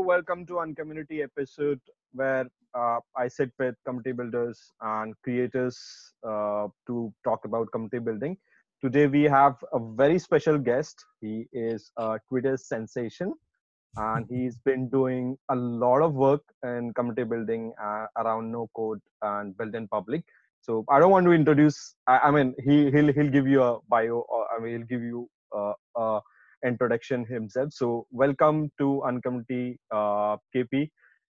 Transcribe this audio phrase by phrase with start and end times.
[0.00, 1.78] welcome to Uncommunity episode
[2.12, 5.78] where uh, I sit with community builders and creators
[6.26, 8.38] uh, to talk about community building.
[8.82, 11.04] Today we have a very special guest.
[11.20, 13.34] He is a Twitter sensation
[13.96, 19.00] and he's been doing a lot of work in community building uh, around no code
[19.20, 20.24] and build in public.
[20.62, 21.94] So I don't want to introduce.
[22.06, 25.02] I, I mean, he he'll he'll give you a bio, or I mean, he'll give
[25.02, 26.20] you uh, a
[26.66, 27.72] introduction himself.
[27.72, 30.90] So welcome to Uncommunity uh, KP.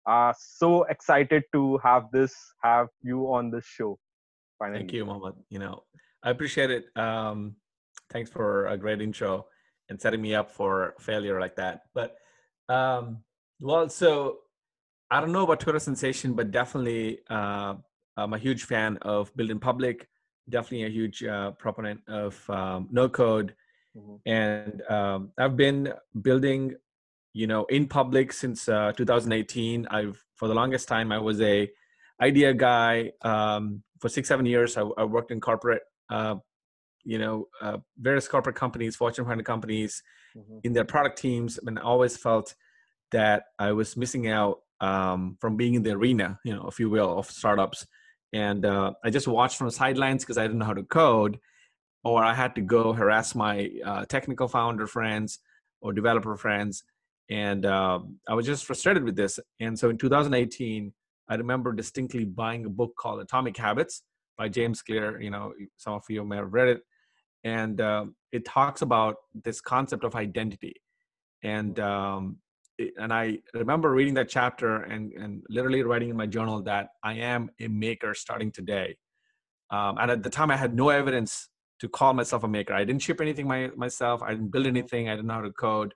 [0.07, 3.99] Uh, so excited to have this have you on this show.
[4.59, 4.81] Finally.
[4.81, 5.35] Thank you, Mohammed.
[5.49, 5.85] You know,
[6.23, 6.85] I appreciate it.
[6.97, 7.57] Um,
[8.11, 9.47] thanks for a great intro
[9.89, 11.83] and setting me up for failure like that.
[11.95, 12.17] But
[12.69, 13.19] um,
[13.61, 14.39] well, so
[15.11, 17.75] I don't know about Twitter sensation, but definitely uh,
[18.17, 20.09] I'm a huge fan of build in public.
[20.49, 23.55] Definitely a huge uh, proponent of um, no code
[23.97, 24.31] Mm-hmm.
[24.31, 26.75] And um, I've been building,
[27.33, 29.87] you know, in public since uh, 2018.
[29.91, 31.71] I've for the longest time I was a
[32.21, 33.13] idea guy.
[33.23, 36.37] Um, for six seven years, I, I worked in corporate, uh,
[37.05, 40.03] you know, uh, various corporate companies, Fortune 500 companies,
[40.37, 40.59] mm-hmm.
[40.65, 42.55] in their product teams, and I always felt
[43.13, 46.89] that I was missing out um, from being in the arena, you know, if you
[46.89, 47.87] will, of startups.
[48.33, 51.39] And uh, I just watched from the sidelines because I didn't know how to code
[52.05, 55.39] or I had to go harass my uh, technical founder friends
[55.81, 56.83] or developer friends.
[57.29, 59.39] And uh, I was just frustrated with this.
[59.61, 60.93] And so in 2018,
[61.29, 64.03] I remember distinctly buying a book called Atomic Habits
[64.37, 65.21] by James Clear.
[65.21, 66.81] You know, some of you may have read it.
[67.45, 70.75] And uh, it talks about this concept of identity.
[71.43, 72.39] And um,
[72.99, 77.15] and I remember reading that chapter and, and literally writing in my journal that I
[77.15, 78.97] am a maker starting today.
[79.71, 81.50] Um, and at the time, I had no evidence
[81.81, 82.75] to call myself a maker.
[82.75, 84.23] I didn't ship anything my, myself.
[84.23, 85.09] I didn't build anything.
[85.09, 85.95] I didn't know how to code,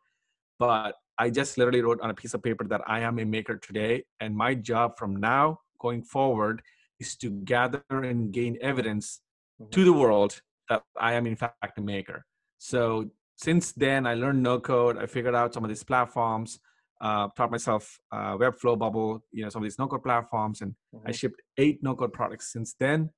[0.58, 3.56] but I just literally wrote on a piece of paper that I am a maker
[3.56, 4.04] today.
[4.20, 6.62] And my job from now going forward
[6.98, 9.20] is to gather and gain evidence
[9.60, 9.70] mm-hmm.
[9.70, 12.24] to the world that I am in fact a maker.
[12.58, 14.96] So since then, I learned no code.
[14.96, 16.58] I figured out some of these platforms.
[17.00, 20.72] Uh, taught myself uh, Webflow, Bubble, you know, some of these no code platforms, and
[20.94, 21.06] mm-hmm.
[21.06, 23.10] I shipped eight no code products since then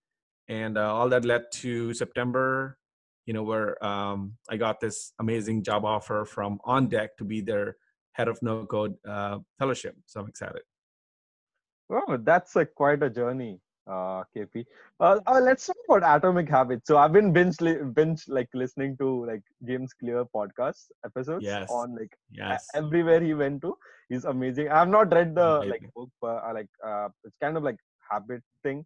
[0.49, 2.79] and uh, all that led to september
[3.27, 7.41] you know where um, i got this amazing job offer from on deck to be
[7.41, 7.77] their
[8.13, 10.63] head of no code uh, fellowship so i'm excited
[11.91, 14.65] oh that's a quite a journey uh, KP.
[14.99, 16.87] Uh, uh, let's talk about Atomic Habits.
[16.87, 21.71] So I've been binge, li- binge like listening to like James Clear podcast episodes yes.
[21.71, 22.67] on like yes.
[22.75, 23.77] everywhere he went to.
[24.09, 24.69] He's amazing.
[24.71, 25.71] I have not read the amazing.
[25.71, 27.77] like book, but uh, like uh, it's kind of like
[28.11, 28.85] habit thing.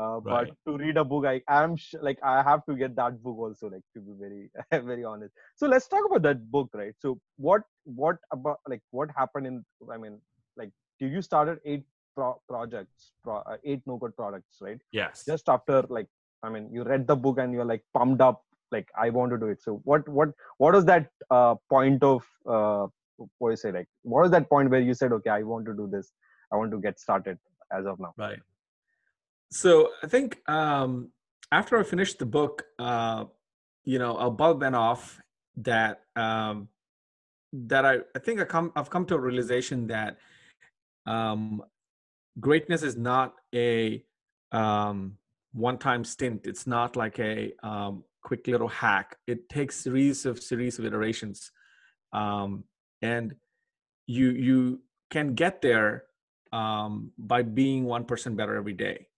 [0.00, 0.48] Uh, right.
[0.48, 3.36] but to read a book i am sh- like i have to get that book
[3.36, 4.50] also like to be very
[4.86, 5.34] very honest.
[5.56, 6.94] So let's talk about that book right?
[6.98, 10.18] So what what about like what happened in i mean
[10.56, 11.84] like do you started eight
[12.16, 14.78] pro- projects pro- uh, eight no code products right?
[14.92, 15.24] Yes.
[15.26, 16.06] Just after like
[16.42, 19.36] i mean you read the book and you're like pumped up like i want to
[19.36, 19.62] do it.
[19.62, 22.86] So what what what was that uh, point of uh
[23.38, 25.74] what you say like what was that point where you said okay i want to
[25.74, 26.12] do this.
[26.50, 27.38] I want to get started
[27.70, 28.40] as of now right
[29.52, 31.10] so I think um,
[31.50, 33.26] after I finished the book, uh,
[33.84, 35.20] you know, a bulb went off
[35.56, 36.68] that um,
[37.52, 40.16] that I, I think I come I've come to a realization that
[41.04, 41.62] um,
[42.40, 44.02] greatness is not a
[44.52, 45.18] um,
[45.52, 46.46] one-time stint.
[46.46, 49.18] It's not like a um, quick little hack.
[49.26, 51.52] It takes series of series of iterations,
[52.14, 52.64] um,
[53.02, 53.34] and
[54.06, 54.80] you you
[55.10, 56.04] can get there
[56.52, 59.08] um, by being one percent better every day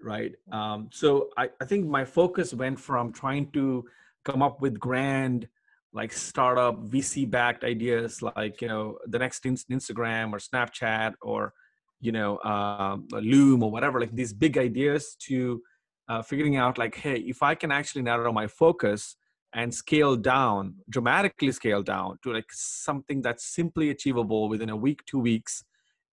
[0.00, 0.32] right?
[0.52, 3.84] Um, so I, I think my focus went from trying to
[4.24, 5.48] come up with grand,
[5.92, 11.54] like startup VC backed ideas, like you know the next Instagram or Snapchat or
[12.00, 15.62] you know uh, Loom or whatever, like these big ideas to
[16.08, 19.16] uh, figuring out like, hey, if I can actually narrow my focus
[19.54, 25.04] and scale down, dramatically scale down to like something that's simply achievable within a week,
[25.06, 25.64] two weeks,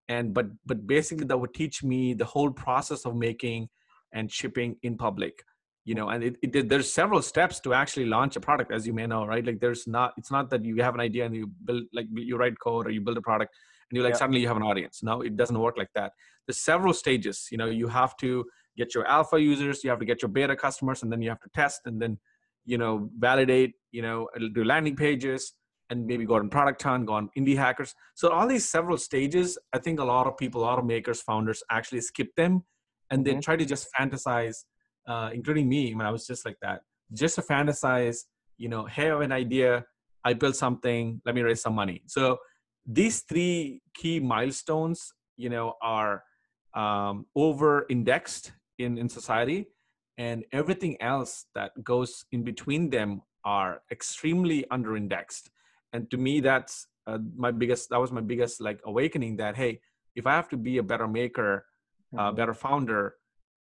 [0.08, 3.68] and but but basically that would teach me the whole process of making
[4.14, 5.44] and shipping in public
[5.84, 6.14] you know mm.
[6.14, 9.24] and it, it, there's several steps to actually launch a product as you may know
[9.26, 9.44] right?
[9.44, 12.36] Like there's not it's not that you have an idea and you build like you
[12.36, 13.54] write code or you build a product
[13.90, 14.18] and you're like yeah.
[14.18, 15.02] suddenly you have an audience.
[15.02, 16.12] No it doesn't work like that.
[16.46, 18.44] There's several stages you know you have to
[18.76, 21.40] get your alpha users you have to get your beta customers and then you have
[21.40, 22.18] to test and then
[22.64, 25.52] you know validate you know do landing pages
[25.90, 27.94] and maybe go on product hunt go on indie hackers.
[28.14, 31.20] So all these several stages i think a lot of people a lot of makers
[31.20, 32.64] founders actually skip them
[33.10, 33.36] and mm-hmm.
[33.36, 34.64] they try to just fantasize,
[35.06, 38.18] uh, including me when I was just like that, just to fantasize,
[38.58, 39.84] you know, hey, I have an idea,
[40.24, 42.02] I built something, let me raise some money.
[42.06, 42.38] So
[42.86, 46.22] these three key milestones, you know, are
[46.74, 49.68] um, over indexed in, in society
[50.18, 55.50] and everything else that goes in between them are extremely under indexed.
[55.92, 59.80] And to me, that's uh, my biggest, that was my biggest like awakening that, hey,
[60.16, 61.66] if I have to be a better maker,
[62.16, 62.36] uh, mm-hmm.
[62.36, 63.14] better founder,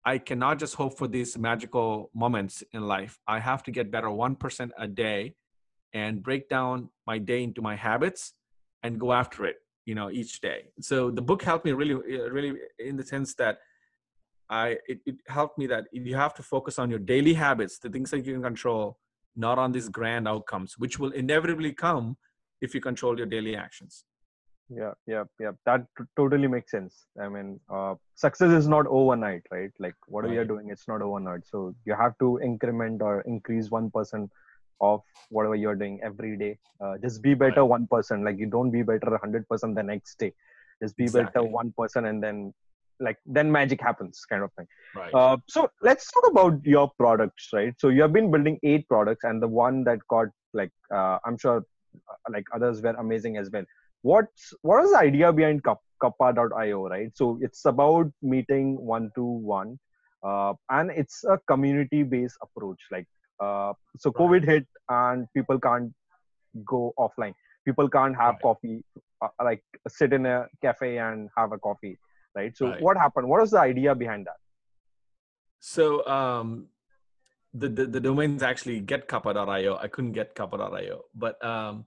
[0.04, 3.18] I cannot just hope for these magical moments in life.
[3.26, 5.34] I have to get better 1% a day
[5.92, 8.34] and break down my day into my habits
[8.82, 9.56] and go after it
[9.86, 13.34] you know each day so the book helped me really uh, really in the sense
[13.34, 13.58] that
[14.50, 17.88] i it, it helped me that you have to focus on your daily habits the
[17.88, 18.98] things that you can control
[19.36, 22.16] not on these grand outcomes which will inevitably come
[22.60, 24.04] if you control your daily actions
[24.68, 29.42] yeah yeah yeah that t- totally makes sense i mean uh, success is not overnight
[29.52, 30.32] right like what right.
[30.32, 34.28] you're doing it's not overnight so you have to increment or increase 1%
[34.80, 36.58] of whatever you're doing every day.
[36.80, 38.10] Uh, just be better one right.
[38.10, 40.32] Like you don't be better hundred percent the next day.
[40.82, 41.32] Just be exactly.
[41.32, 42.52] better one person, and then
[43.00, 44.66] like then magic happens, kind of thing.
[44.94, 45.14] Right.
[45.14, 47.74] Uh, so let's talk about your products, right?
[47.78, 51.38] So you have been building eight products, and the one that got like uh, I'm
[51.38, 51.58] sure
[51.96, 53.64] uh, like others were amazing as well.
[54.10, 57.10] What's what is the idea behind Kappa.io, right?
[57.14, 59.78] So it's about meeting one to one.
[60.22, 63.06] Uh, and it's a community based approach like
[63.40, 65.92] uh, so covid hit and people can't
[66.64, 68.42] go offline people can't have right.
[68.42, 68.84] coffee
[69.22, 71.98] uh, like sit in a cafe and have a coffee
[72.34, 72.80] right so right.
[72.80, 74.40] what happened what was the idea behind that
[75.60, 76.66] so um
[77.54, 81.84] the, the, the domain's actually get getkappa.io i couldn't get kappa.io but um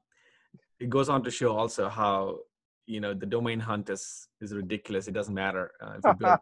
[0.79, 2.37] it goes on to show also how
[2.85, 6.39] you know the domain hunt is is ridiculous it doesn't matter uh, if you build,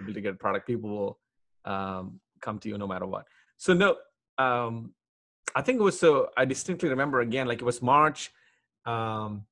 [0.00, 1.18] able to get a product people will
[1.72, 3.96] um, come to you no matter what so no
[4.38, 4.92] um,
[5.56, 6.28] I think it was so.
[6.36, 8.30] I distinctly remember again, like it was March,
[8.84, 9.46] um,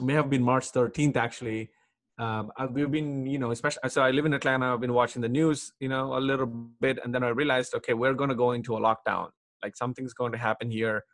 [0.00, 1.70] may have been March 13th actually.
[2.18, 4.72] Um, I, we've been, you know, especially so I live in Atlanta.
[4.72, 7.92] I've been watching the news, you know, a little bit, and then I realized, okay,
[7.92, 9.28] we're going to go into a lockdown.
[9.62, 11.04] Like something's going to happen here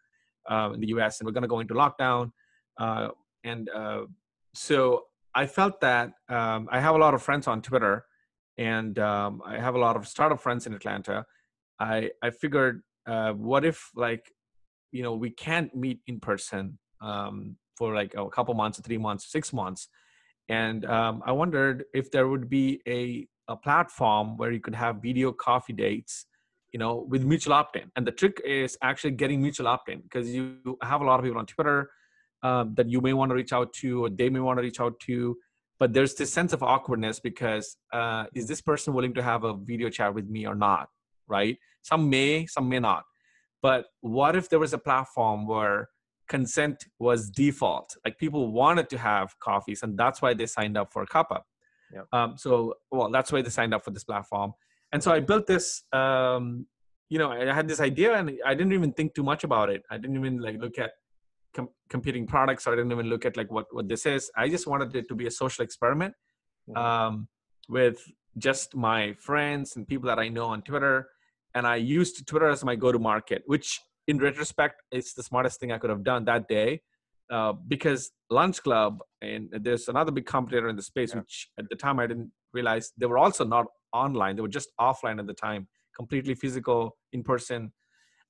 [0.48, 1.18] uh, in the U.S.
[1.18, 2.30] and we're going to go into lockdown.
[2.78, 3.08] Uh,
[3.44, 4.02] and uh,
[4.54, 8.04] so I felt that um, I have a lot of friends on Twitter,
[8.58, 11.24] and um, I have a lot of startup friends in Atlanta.
[11.78, 14.32] I I figured uh, what if like
[14.92, 19.30] you know we can't meet in person um, for like a couple months three months
[19.30, 19.88] six months
[20.48, 25.02] and um, i wondered if there would be a, a platform where you could have
[25.02, 26.26] video coffee dates
[26.72, 30.56] you know with mutual opt-in and the trick is actually getting mutual opt-in because you
[30.82, 31.90] have a lot of people on twitter
[32.42, 34.80] um, that you may want to reach out to or they may want to reach
[34.80, 35.36] out to
[35.78, 39.54] but there's this sense of awkwardness because uh, is this person willing to have a
[39.54, 40.88] video chat with me or not
[41.28, 43.04] right some may, some may not.
[43.62, 45.88] But what if there was a platform where
[46.28, 47.96] consent was default?
[48.04, 51.42] Like people wanted to have coffees, and that's why they signed up for Kappa.
[51.94, 52.06] Yep.
[52.12, 54.52] Um, so, well, that's why they signed up for this platform.
[54.92, 55.84] And so I built this.
[55.92, 56.66] Um,
[57.08, 59.82] you know, I had this idea, and I didn't even think too much about it.
[59.88, 60.90] I didn't even like look at
[61.56, 64.30] com- competing products, or I didn't even look at like what what this is.
[64.36, 66.14] I just wanted it to be a social experiment
[66.68, 66.76] mm-hmm.
[66.82, 67.28] um,
[67.68, 67.98] with
[68.38, 71.08] just my friends and people that I know on Twitter
[71.56, 75.72] and I used Twitter as my go-to market, which in retrospect is the smartest thing
[75.72, 76.82] I could have done that day.
[77.28, 81.20] Uh, because Lunchclub and there's another big competitor in the space, yeah.
[81.20, 84.68] which at the time I didn't realize they were also not online; they were just
[84.80, 85.66] offline at the time,
[85.96, 87.72] completely physical, in-person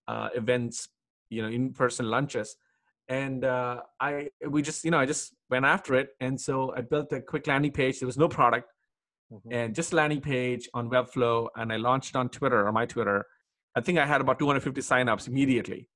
[0.08, 0.88] uh, events,
[1.28, 2.56] you know, in-person lunches.
[3.08, 6.80] And uh, I, we just, you know, I just went after it, and so I
[6.80, 8.00] built a quick landing page.
[8.00, 8.72] There was no product,
[9.32, 9.52] mm-hmm.
[9.52, 13.24] and just a landing page on Webflow, and I launched on Twitter or my Twitter.
[13.76, 15.88] I think I had about 250 signups immediately,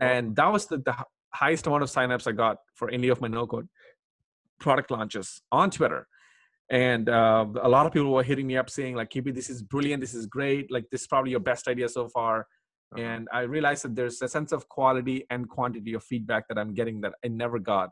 [0.00, 0.96] and that was the, the
[1.34, 3.68] highest amount of signups I got for any of my no-code
[4.58, 6.06] product launches on Twitter.
[6.70, 9.62] And uh, a lot of people were hitting me up saying like, "KP, this is
[9.62, 10.00] brilliant.
[10.00, 10.72] This is great.
[10.72, 12.46] Like, this is probably your best idea so far."
[12.96, 13.04] Uh-huh.
[13.04, 16.74] And I realized that there's a sense of quality and quantity of feedback that I'm
[16.74, 17.90] getting that I never got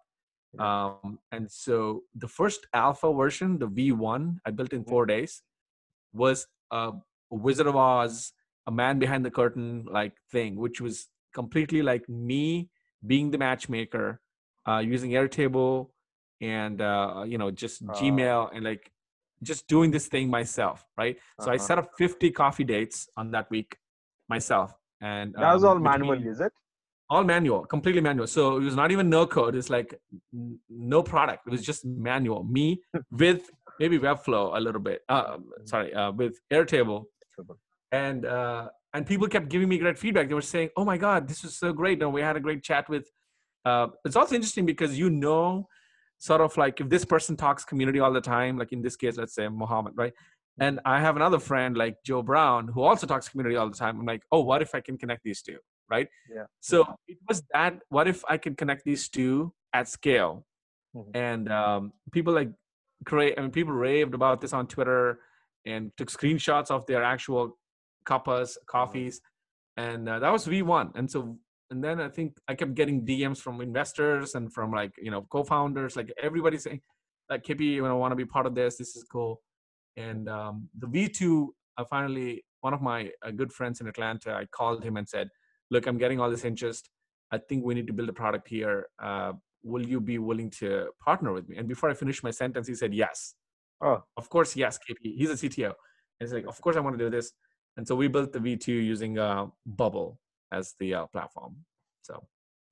[0.59, 5.43] um, and so the first alpha version, the V1, I built in four days,
[6.13, 6.93] was a
[7.31, 8.33] Wizard of Oz,
[8.67, 12.71] a man behind the curtain like thing, which was completely like me
[13.07, 14.21] being the matchmaker,
[14.67, 15.91] uh, using Airtable
[16.41, 18.91] and uh, you know just uh, Gmail and like
[19.43, 21.17] just doing this thing myself, right?
[21.17, 21.45] Uh-huh.
[21.45, 21.65] So I uh-huh.
[21.65, 23.77] set up 50 coffee dates on that week
[24.29, 24.73] myself,
[25.05, 26.53] and that was um, all manual, is it?
[27.11, 28.27] all manual completely manual.
[28.27, 29.99] So it was not even no code it's like
[30.69, 32.45] no product it was just manual.
[32.45, 32.81] Me
[33.11, 37.05] with maybe webflow a little bit uh, sorry uh, with airtable.
[37.93, 40.29] And uh, and people kept giving me great feedback.
[40.29, 42.03] They were saying oh my god this was so great.
[42.03, 43.07] And we had a great chat with
[43.65, 45.69] uh, it's also interesting because you know
[46.19, 49.17] sort of like if this person talks community all the time, like in this case,
[49.17, 50.13] let's say Mohammed, right?
[50.61, 53.99] And I have another friend like Joe Brown who also talks community all the time.
[53.99, 55.59] I'm like, oh, what if I can connect these two,
[55.91, 56.09] right?
[56.33, 56.45] Yeah.
[56.61, 57.81] So it was that.
[57.89, 60.47] What if I can connect these two at scale?
[60.95, 61.11] Mhm.
[61.15, 62.51] And um, people like
[63.05, 63.35] create.
[63.37, 65.19] I mean, people raved about this on Twitter
[65.67, 67.59] and took screenshots of their actual
[68.07, 69.21] cuppas, coffees,
[69.77, 70.93] and uh, that was V1.
[70.95, 71.37] And so,
[71.71, 75.23] and then I think I kept getting DMs from investors and from like you know
[75.23, 76.81] co-founders, like everybody saying,
[77.29, 78.77] like Kippy, you know, want to be part of this.
[78.77, 79.43] This is cool.
[79.97, 81.49] And um, the V2,
[81.79, 85.29] I finally one of my uh, good friends in Atlanta, I called him and said,
[85.71, 86.91] "Look, I'm getting all this interest.
[87.31, 88.89] I think we need to build a product here.
[88.99, 89.33] Uh,
[89.63, 92.75] will you be willing to partner with me?" And before I finished my sentence, he
[92.75, 93.35] said, "Yes."
[93.81, 94.03] Oh.
[94.17, 95.17] Of course, yes, KP.
[95.19, 95.73] He's a CTO.
[96.19, 97.33] And he's like, "Of course, I want to do this."
[97.77, 100.21] And so we built the V2 using uh, Bubble
[100.53, 101.57] as the uh, platform.
[102.03, 102.25] So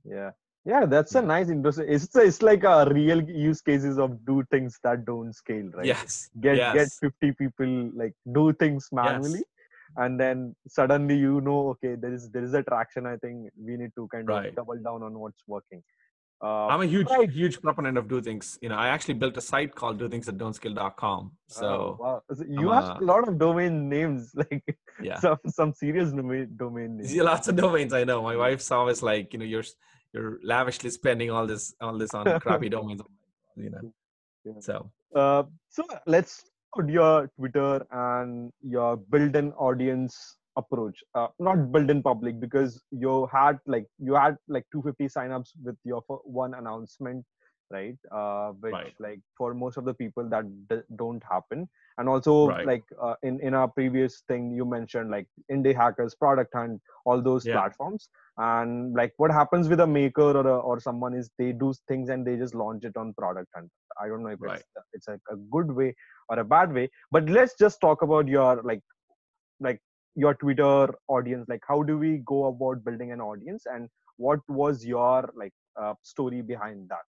[0.05, 0.31] Yeah.
[0.65, 1.87] Yeah, that's a nice interesting.
[1.89, 5.87] It's it's like a real use cases of do things that don't scale, right?
[5.87, 9.43] yes, Get get 50 people like do things manually,
[9.97, 13.07] and then suddenly you know, okay, there is there is a traction.
[13.07, 14.51] I think we need to kind Right.
[14.51, 15.83] of double down on what's working.
[16.45, 17.31] Uh, I'm a huge, Right.
[17.31, 18.59] huge proponent of do things.
[18.63, 21.33] You know, I actually built a site called do things at don'tscale.com.
[21.49, 22.23] So oh, wow.
[22.35, 24.65] So you I'm have a- lot of domain names, like
[25.03, 27.17] yeah, some some serious domain domain names.
[27.17, 27.93] Lots of domains.
[27.93, 28.23] I know.
[28.23, 29.65] My wife's always like, you know, you're
[30.13, 33.03] you're lavishly spending all this all this on crappy domains.
[33.57, 33.93] You know,
[34.45, 34.61] Yeah.
[34.61, 36.35] so Uh, so let's
[36.75, 40.17] put your Twitter and your build-in audience
[40.57, 41.03] approach.
[41.15, 46.03] Uh, not build-in public because you had like you had like 250 signups with your
[46.25, 47.25] one announcement,
[47.73, 47.97] right?
[48.13, 48.97] Uh, which Right.
[49.01, 51.69] like for most of the people that d- don't happen.
[51.99, 52.71] And also Right.
[52.71, 57.23] like uh, in in our previous thing you mentioned like indie hackers, product hunt, all
[57.23, 57.49] those Yeah.
[57.49, 58.09] platforms.
[58.39, 62.09] And like what happens with a maker or a, or someone is they do things
[62.11, 63.71] and they just launch it on product hunt.
[64.03, 64.63] I don't know if Right.
[64.63, 65.95] it's it's a, a good way
[66.29, 68.83] or a bad way, but let's just talk about your like
[69.61, 69.81] like
[70.15, 71.47] your Twitter audience.
[71.49, 75.95] Like how do we go about building an audience, and what was your like uh,
[76.03, 77.05] story behind that?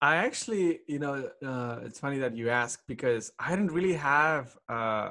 [0.00, 4.56] I actually, you know, uh, it's funny that you ask because I didn't really have
[4.68, 5.10] uh,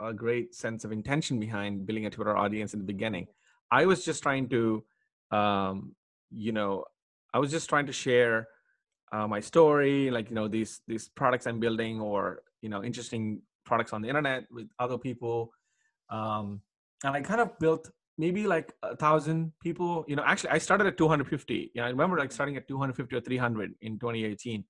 [0.00, 3.28] a great sense of intention behind building a Twitter audience in the beginning.
[3.70, 4.84] I was just trying to,
[5.30, 5.94] um,
[6.32, 6.84] you know,
[7.32, 8.48] I was just trying to share
[9.12, 13.42] uh, my story, like you know these these products I'm building, or you know, interesting
[13.64, 15.52] products on the internet with other people.
[16.10, 16.62] Um,
[17.04, 17.90] and I kind of built
[18.20, 20.04] maybe like a thousand people.
[20.06, 21.72] You know, actually, I started at 250.
[21.74, 24.64] Yeah, I remember like starting at 250 or 300 in 2018.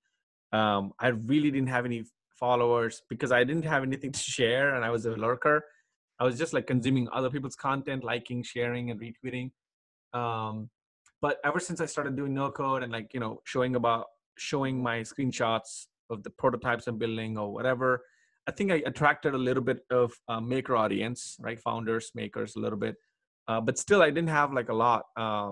[0.53, 2.05] Um, I really didn't have any
[2.39, 5.65] followers because I didn't have anything to share, and I was a lurker.
[6.19, 9.51] I was just like consuming other people's content, liking, sharing, and retweeting.
[10.13, 10.69] Um,
[11.21, 14.05] but ever since I started doing no code and like you know showing about
[14.37, 18.03] showing my screenshots of the prototypes I'm building or whatever,
[18.47, 21.59] I think I attracted a little bit of maker audience, right?
[21.61, 22.95] Founders, makers, a little bit.
[23.51, 25.51] Uh, but still, I didn't have like a lot uh,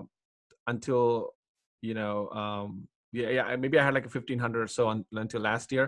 [0.66, 1.34] until
[1.82, 5.04] you know, um, yeah, yeah, maybe I had like a fifteen hundred or so on,
[5.12, 5.86] until last year.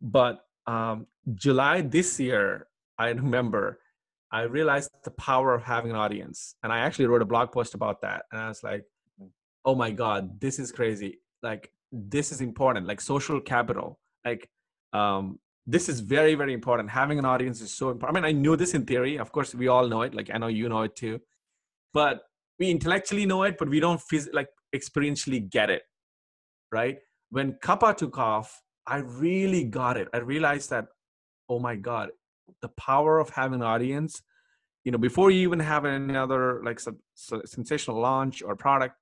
[0.00, 0.34] But
[0.74, 0.96] um,
[1.34, 3.64] July this year, I remember
[4.30, 7.74] I realized the power of having an audience, and I actually wrote a blog post
[7.74, 8.20] about that.
[8.30, 8.84] And I was like,
[9.64, 11.12] "Oh my god, this is crazy!
[11.42, 12.86] Like, this is important.
[12.86, 13.88] Like, social capital.
[14.24, 14.48] Like,
[14.92, 15.24] um,
[15.74, 16.88] this is very, very important.
[17.02, 18.16] Having an audience is so important.
[18.16, 19.18] I mean, I knew this in theory.
[19.24, 20.14] Of course, we all know it.
[20.14, 21.20] Like, I know you know it too.
[21.92, 22.22] But
[22.58, 25.82] we intellectually know it, but we don't phys- like experientially get it,
[26.70, 26.98] right?
[27.30, 30.08] When Kappa took off, I really got it.
[30.12, 30.86] I realized that,
[31.48, 32.10] oh my god,
[32.60, 34.22] the power of having an audience.
[34.84, 38.96] You know, before you even have another like sub- sensational launch or product,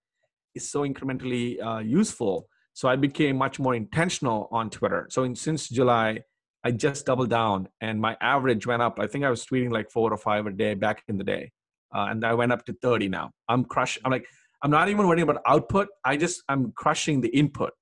[0.55, 2.49] is so incrementally uh, useful.
[2.73, 5.07] So I became much more intentional on Twitter.
[5.11, 6.21] So in, since July,
[6.65, 8.99] I just doubled down, and my average went up.
[9.01, 11.53] I think I was tweeting like four or five a day back in the day,
[11.95, 13.31] uh, and I went up to thirty now.
[13.49, 13.99] I'm crush.
[14.05, 14.27] I'm like,
[14.63, 15.89] I'm not even worrying about output.
[16.05, 17.73] I just I'm crushing the input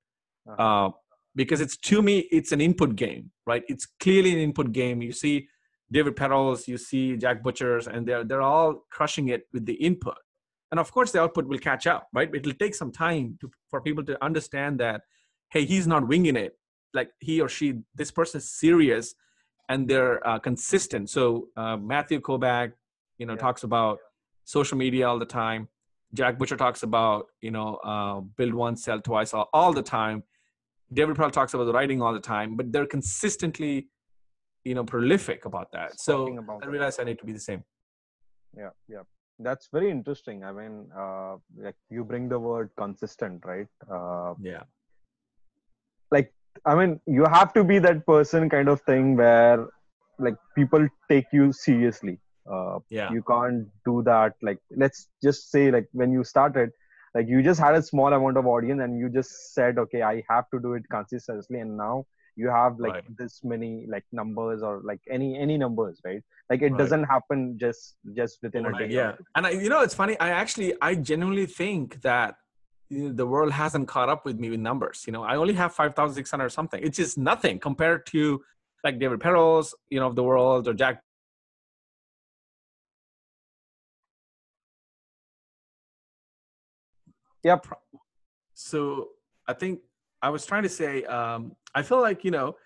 [0.49, 0.63] Uh-huh.
[0.65, 0.91] uh,
[1.41, 3.63] because it's to me it's an input game, right?
[3.69, 5.03] It's clearly an input game.
[5.03, 5.49] You see
[5.91, 10.19] David Perells, you see Jack Butchers, and they're they're all crushing it with the input.
[10.71, 12.31] And of course, the output will catch up, right?
[12.35, 15.01] It'll take some time to, for people to understand that,
[15.55, 16.53] hey, he's not winging it.
[16.99, 19.15] Like he or she, this person is serious,
[19.71, 21.09] and they're uh, consistent.
[21.17, 22.73] So uh, Matthew Kobach,
[23.19, 23.39] you know, Yeah.
[23.47, 23.99] talks about
[24.45, 25.69] social media all the time.
[26.15, 30.23] Jack Butcher talks about, you know, uh, build once, sell twice, all, all the time.
[30.93, 33.89] David Perell talks about the writing all the time, but they're consistently,
[34.65, 36.01] you know, prolific about that.
[36.01, 36.71] So about I it.
[36.71, 37.63] realized I need to be the same.
[38.57, 39.03] yeah yeah
[39.47, 41.35] that's very interesting i mean uh,
[41.65, 44.63] like you bring the word consistent right uh, Yeah.
[46.17, 46.33] like
[46.65, 49.59] i mean you have to be that person kind of thing where
[50.27, 52.15] like people take you seriously
[52.51, 53.11] uh, yeah.
[53.13, 56.71] you can't do that like let's just say like when you started
[57.15, 60.23] like you just had a small amount of audience and you just said okay i
[60.29, 61.61] have to do it consistently.
[61.61, 62.05] And now
[62.37, 63.05] you have like Right.
[63.19, 66.23] this many like numbers or like any any numbers right?
[66.51, 66.79] Like it Right.
[66.79, 69.13] doesn't happen just just within a day yeah.
[69.35, 72.37] and I, you know it's funny i actually i genuinely think that
[72.91, 75.23] the world hasn't caught up with me with numbers you know?
[75.23, 78.41] I only have 5600 or something it's just nothing compared to
[78.85, 81.03] like david perells you know of the world or jack
[87.45, 87.67] Yep.
[88.55, 89.09] so
[89.47, 89.81] i think
[90.23, 92.57] i was trying to say um, i feel like you know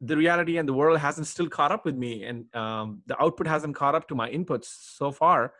[0.00, 3.46] the reality and the world hasn't still caught up with me and um, the output
[3.46, 4.66] hasn't caught up to my inputs
[4.98, 5.54] so far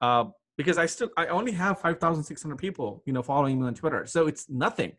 [0.00, 0.24] uh,
[0.56, 4.06] because i still i only have 5600 people you know following me on twitter.
[4.06, 4.92] So it's nothing.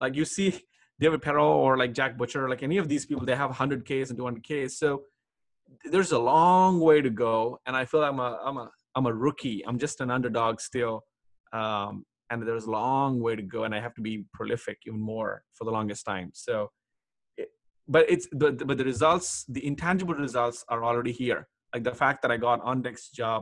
[0.00, 0.60] Like you see
[1.00, 4.18] david perell or like jack butcher like any of these people they have 100ks and
[4.18, 5.02] 200ks so
[5.90, 9.06] there's a long way to go and i feel like i'm a i'm a i'm
[9.06, 9.64] a rookie.
[9.66, 11.04] I'm just an underdog still
[11.52, 15.00] um, and there's a long way to go and i have to be prolific even
[15.00, 16.30] more for the longest time.
[16.46, 16.70] So
[17.88, 21.40] but it's the- but the results the intangible results are already here.
[21.74, 23.40] Like the fact that i got on deck's job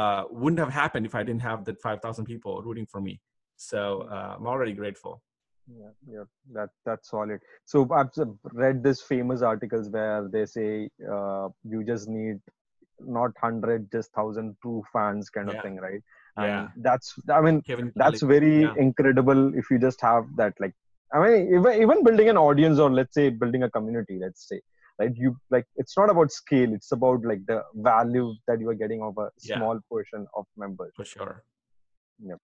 [0.00, 3.20] uh, wouldn't have happened if i didn't have that 5000 people rooting for me.
[3.56, 3.80] So
[4.14, 5.14] uh, i'm already grateful.
[5.80, 7.40] Yeah yeah that that's solid.
[7.72, 8.10] So i've
[8.64, 10.68] read this famous articles where they say
[11.16, 12.38] uh, you just need
[13.18, 15.56] not 100 just 1000 true fans kind Yeah.
[15.56, 16.02] of thing right
[16.36, 16.68] and Yeah.
[16.88, 18.32] that's i mean kevin that's Kelly.
[18.34, 18.74] very Yeah.
[18.76, 20.74] incredible if you just have that like
[21.14, 24.60] i mean even, even building an audience or let's say building a community let's say
[25.00, 28.74] right you like it's not about scale it's about like the value that you are
[28.84, 29.56] getting of a Yeah.
[29.56, 31.44] small portion of members for sure
[32.30, 32.36] yeah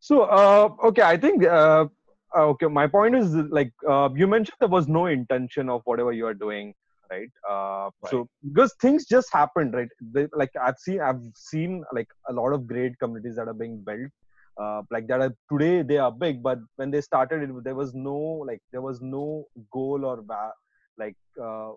[0.00, 1.86] so uh okay i think uh
[2.36, 6.12] uh, okay my point is like uh, you mentioned there was no intention of whatever
[6.12, 6.74] you are doing
[7.10, 7.30] right?
[7.48, 9.88] Uh so because things just happened right?
[10.12, 13.82] They, like i've seen i've seen like a lot of great communities that are being
[13.84, 14.10] built
[14.60, 17.94] uh, like that are today they are big but when they started it there was
[17.94, 18.16] no
[18.50, 20.24] like there was no goal or
[20.98, 21.70] like uh,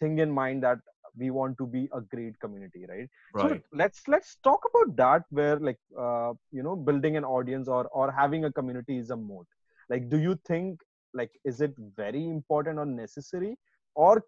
[0.00, 0.78] thing in mind that
[1.18, 3.08] we want to be a great community right?
[3.34, 3.42] Right.
[3.42, 3.62] so right.
[3.72, 8.12] let's let's talk about that where like uh, you know building an audience or or
[8.12, 9.46] having a community is a mode
[9.88, 10.80] like do you think
[11.14, 13.56] like is it very important or necessary?
[13.94, 14.22] Or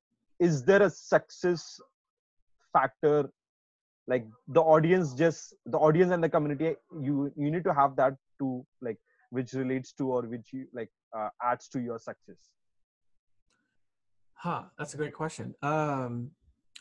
[0.48, 1.64] is there a success
[2.72, 3.18] factor
[4.12, 6.74] like the audience just the audience and the community
[7.08, 8.48] you you need to have that to
[8.88, 8.98] like
[9.30, 12.50] which relates to or which you like uh, adds to your success
[14.34, 15.54] Huh, that's a great question.
[15.62, 16.32] Um,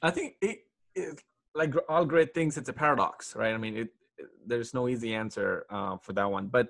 [0.01, 0.59] I think it,
[0.95, 1.21] it,
[1.53, 3.53] like all great things, it's a paradox, right?
[3.53, 6.47] I mean, it, it- there's no easy answer uh, for that one.
[6.47, 6.69] But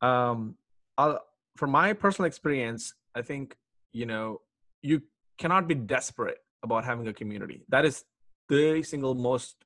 [0.00, 0.54] um,
[0.96, 1.20] I'll,
[1.56, 3.56] from my personal experience, I think
[3.92, 4.40] you know
[4.82, 5.02] you
[5.40, 7.62] cannot be desperate about having a community.
[7.68, 8.04] That is
[8.48, 9.56] the single most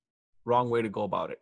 [0.47, 1.41] wrong way to go about it.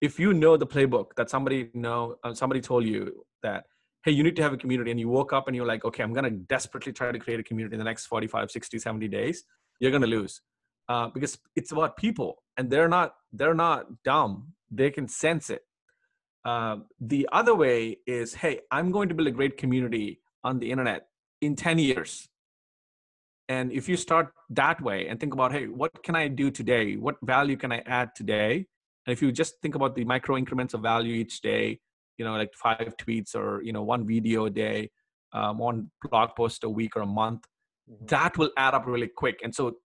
[0.00, 3.64] If you know the playbook that somebody know, uh, somebody told you that
[4.04, 6.02] hey you need to have a community and you woke up and you're like okay
[6.02, 9.08] i'm going to desperately try to create a community in the next 45 60 70
[9.08, 9.44] days
[9.80, 10.40] you're going to lose
[10.88, 15.62] uh, because it's about people and they're not they're not dumb they can sense it
[16.44, 20.70] uh, the other way is hey i'm going to build a great community on the
[20.70, 21.08] internet
[21.40, 22.28] in 10 years
[23.48, 26.96] and if you start that way and think about hey what can i do today?
[26.96, 28.66] What value can i add today?
[29.06, 31.80] And if you just think about the micro increments of value each day
[32.18, 34.90] you know like five tweets or you know one video a day
[35.32, 37.44] um, one blog post a week or a month
[38.06, 39.40] that will add up really quick.
[39.42, 39.76] And so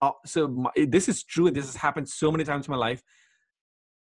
[0.00, 3.02] uh, so my, this is true this has happened so many times in my life.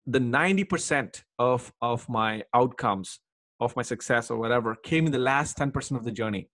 [0.06, 3.20] The 90% of of my outcomes
[3.60, 6.50] of my success or whatever came in the last 10% of the journey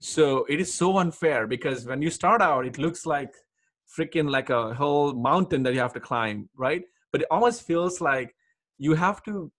[0.00, 3.34] so it is so unfair because when you start out it looks like
[3.98, 6.82] freaking like a whole mountain that you have to climb right?
[7.12, 8.34] But it almost feels like
[8.78, 9.52] you have to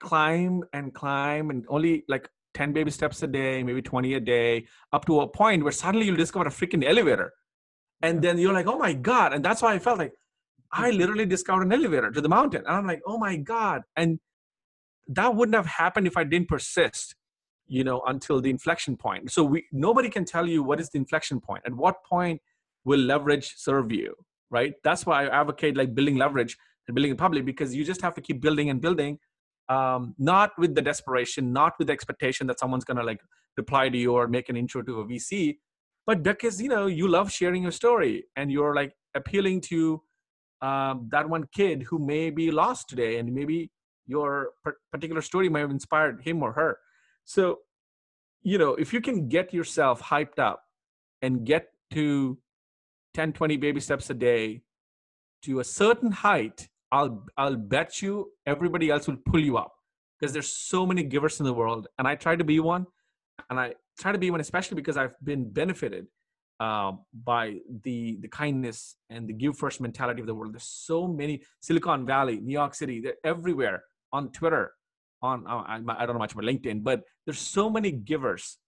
[0.00, 4.66] climb and climb and only like 10 baby steps a day maybe 20 a day
[4.92, 7.32] up to a point where suddenly you'll discover a freaking elevator.
[8.02, 9.32] And then you're like oh my god.
[9.32, 10.12] And that's why i felt like
[10.70, 10.98] i mm.
[10.98, 12.62] literally discovered an elevator to the mountain.
[12.66, 13.82] And i'm like oh my god.
[13.96, 14.18] And
[15.08, 17.14] that wouldn't have happened if i didn't persist
[17.66, 19.30] you know until the inflection point.
[19.30, 21.62] So we nobody can tell you what is the inflection point.
[21.66, 22.40] At what point
[22.84, 24.14] will leverage serve you
[24.52, 24.74] right?
[24.84, 28.14] That's why i advocate like building leverage and building in public because you just have
[28.14, 29.18] to keep building and building
[29.68, 33.20] um, not with the desperation not with the expectation that someone's going to like
[33.56, 35.56] reply to you or make an intro to a vc
[36.06, 40.02] but because you know you love sharing your story and you're like appealing to
[40.60, 43.70] um, that one kid who may be lost today and maybe
[44.06, 44.50] your
[44.90, 46.76] particular story might have inspired him or her
[47.24, 47.58] so
[48.42, 50.64] you know, if you can get yourself hyped up
[51.22, 52.38] and get to
[53.14, 54.62] 10, 20 baby steps a day
[55.42, 59.72] to a certain height, I'll I'll bet you everybody else will pull you up
[60.18, 62.86] because there's so many givers in the world, and I try to be one,
[63.48, 66.06] and I try to be one especially because I've been benefited
[66.60, 66.92] uh,
[67.24, 70.52] by the the kindness and the give first mentality of the world.
[70.52, 74.72] There's so many Silicon Valley, New York City, they're everywhere on Twitter,
[75.22, 78.58] on uh, I don't know much about LinkedIn, but there's so many givers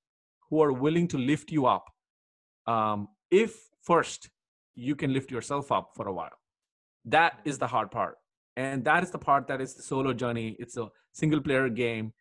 [0.50, 1.84] who are willing to lift you up.
[2.66, 4.30] Um, if first
[4.74, 6.38] you can lift yourself up for a while,
[7.06, 8.16] that is the hard part,
[8.56, 10.56] and that is the part that is the solo journey.
[10.58, 12.12] It's a single player game,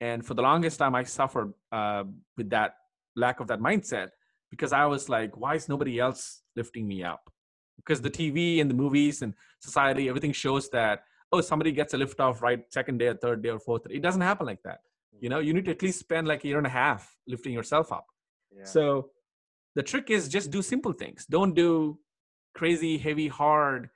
[0.00, 2.04] and for the longest time, I suffered uh,
[2.36, 2.74] with that
[3.16, 4.08] lack of that mindset
[4.50, 7.30] because I was like, why is nobody else lifting me up?
[7.76, 11.00] Because the TV and the movies and society, everything shows that
[11.32, 13.94] oh somebody gets a lift off right second day or third day or fourth day.
[13.94, 14.80] it doesn't happen like that.
[15.20, 17.52] You know you need to at least spend like a year and a half lifting
[17.52, 18.06] yourself up.
[18.56, 18.64] Yeah.
[18.64, 19.10] so
[19.74, 21.26] the trick is just do simple things.
[21.26, 21.98] Don't do
[22.54, 23.88] crazy heavy hard.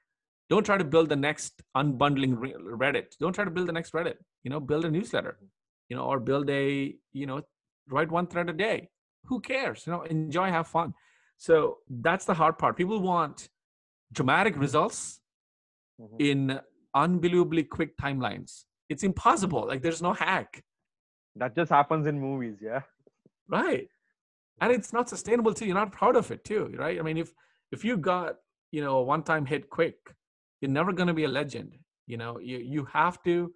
[0.48, 2.36] Don't try to build the next unbundling
[2.82, 3.18] reddit.
[3.20, 4.16] Don't try to build the next reddit.
[4.44, 5.46] You know build a newsletter mm-hmm.
[5.88, 7.42] you know or build a you know
[7.88, 8.90] write one thread a day.
[9.26, 9.86] Who cares?
[9.86, 10.94] You know enjoy have fun.
[11.38, 12.76] So that's the hard part.
[12.76, 13.48] People want
[14.12, 15.20] dramatic results
[16.00, 16.16] mm-hmm.
[16.18, 16.60] in
[16.96, 18.64] unbelievably quick timelines.
[18.88, 19.66] It's impossible.
[19.68, 20.64] Like there's no hack.
[21.36, 22.80] That just happens in movies, yeah.
[23.48, 23.88] Right.
[24.60, 25.66] And it's not sustainable too.
[25.66, 26.98] You're not proud of it too, right?
[26.98, 27.32] I mean, if
[27.70, 28.36] if you got,
[28.72, 29.96] you know, a one-time hit quick,
[30.60, 31.76] you're never gonna be a legend.
[32.06, 33.52] You know, you you have to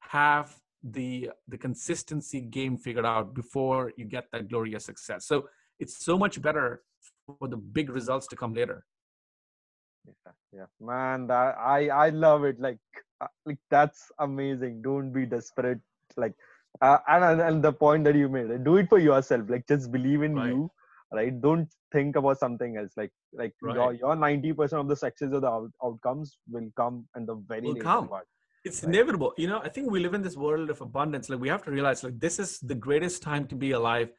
[0.00, 5.26] have the the consistency game figured out before you get that glorious success.
[5.26, 5.48] So
[5.80, 6.82] it's so much better
[7.38, 8.84] for the big results to come later
[10.06, 10.66] yeah yeah.
[10.80, 12.60] Man that i i love it.
[12.60, 12.78] Like
[13.20, 14.82] uh, like that's amazing.
[14.82, 15.80] Don't be desperate.
[16.16, 16.34] Like
[16.80, 19.48] uh, and, and the point that you made do it for yourself.
[19.48, 20.48] Like just believe in right.
[20.48, 20.70] you
[21.12, 21.40] right?
[21.40, 22.92] Don't think about something else.
[22.96, 23.74] Like like right.
[23.74, 27.62] your your 90% of the success of the out, outcomes will come and the very
[27.62, 28.08] will come.
[28.08, 28.26] part,
[28.64, 28.94] it's right?
[28.94, 29.32] inevitable.
[29.36, 31.28] You know i think we live in this world of abundance.
[31.28, 34.10] Like we have to realize like this is the greatest time to be alive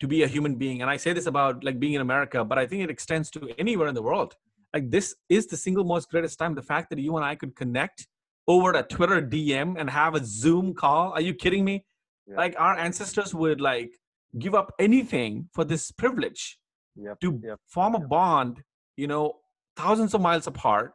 [0.00, 0.82] to be a human being.
[0.82, 3.50] And i say this about like being in america but i think it extends to
[3.58, 4.36] anywhere in the world
[4.74, 6.54] like this is the single most greatest time.
[6.54, 8.06] The fact that you and I could connect
[8.48, 11.12] over a Twitter DM and have a Zoom call.
[11.12, 11.84] Are you kidding me?
[12.26, 12.36] Yeah.
[12.36, 13.92] Like our ancestors would like
[14.38, 16.58] give up anything for this privilege
[16.96, 17.20] yep.
[17.20, 17.58] to yep.
[17.68, 18.62] form a bond,
[18.96, 19.34] you know,
[19.76, 20.92] thousands of miles apart.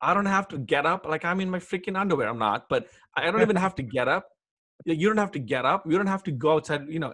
[0.00, 2.28] I don't have to get up like I'm in my freaking underwear.
[2.28, 4.28] I'm not, but I don't even have to get up.
[4.84, 5.84] You don't have to get up.
[5.88, 6.88] You don't have to go outside.
[6.88, 7.12] You know,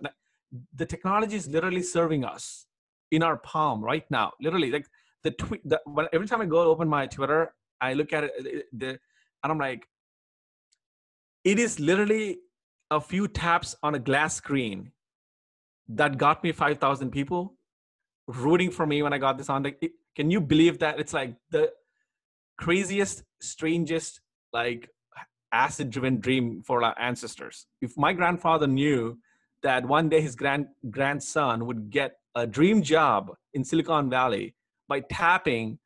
[0.74, 2.64] the technology is literally serving us
[3.10, 4.32] in our palm right now.
[4.40, 4.86] Literally, like
[5.24, 5.80] the tweet the,
[6.12, 8.98] every time i go open my twitter i look at it the, and
[9.52, 9.88] i'm like
[11.44, 12.38] it is literally
[12.90, 14.92] a few taps on a glass screen
[15.88, 17.54] that got me 5000 people
[18.26, 19.80] rooting for me when i got this on like
[20.18, 20.98] can you believe that?
[20.98, 21.70] It's like the
[22.58, 24.20] craziest strangest
[24.52, 24.90] like
[25.52, 27.66] acid driven dream for our ancestors.
[27.80, 29.18] If my grandfather knew
[29.62, 34.56] that one day his grand grandson would get a dream job in silicon valley
[34.88, 35.78] by tapping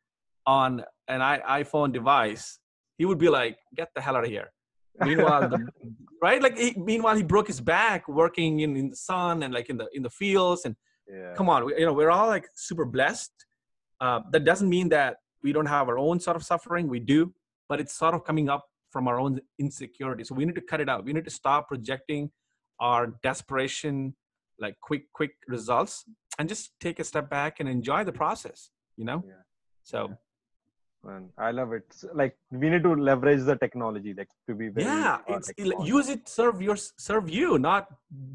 [0.46, 2.58] on an iPhone device,
[2.98, 4.52] he would be like, "Get the hell out of here."
[5.00, 5.68] Meanwhile, the,
[6.22, 6.40] right?
[6.42, 9.76] Like, he, meanwhile, he broke his back working in, in the sun and like in
[9.76, 10.64] the in the fields.
[10.64, 10.76] And
[11.08, 11.34] yeah.
[11.34, 13.32] come on, we, you know, we're all like super blessed.
[14.00, 16.88] Uh, that doesn't mean that we don't have our own sort of suffering.
[16.88, 17.32] We do,
[17.68, 20.24] but it's sort of coming up from our own insecurity.
[20.24, 21.04] So we need to cut it out.
[21.04, 22.30] We need to stop projecting
[22.78, 24.14] our desperation,
[24.58, 26.04] like quick, quick results,
[26.38, 29.42] and just take a step back and enjoy the process you know yeah.
[29.82, 31.16] so yeah.
[31.16, 34.86] and i love it like we need to leverage the technology like to be very
[34.86, 35.50] yeah it's,
[35.96, 37.86] use it serve your serve you not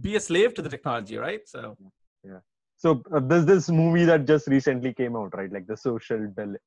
[0.02, 1.78] be a slave to the technology right so
[2.24, 2.40] yeah
[2.80, 6.20] so uh, there's this movie that just recently came out right like the social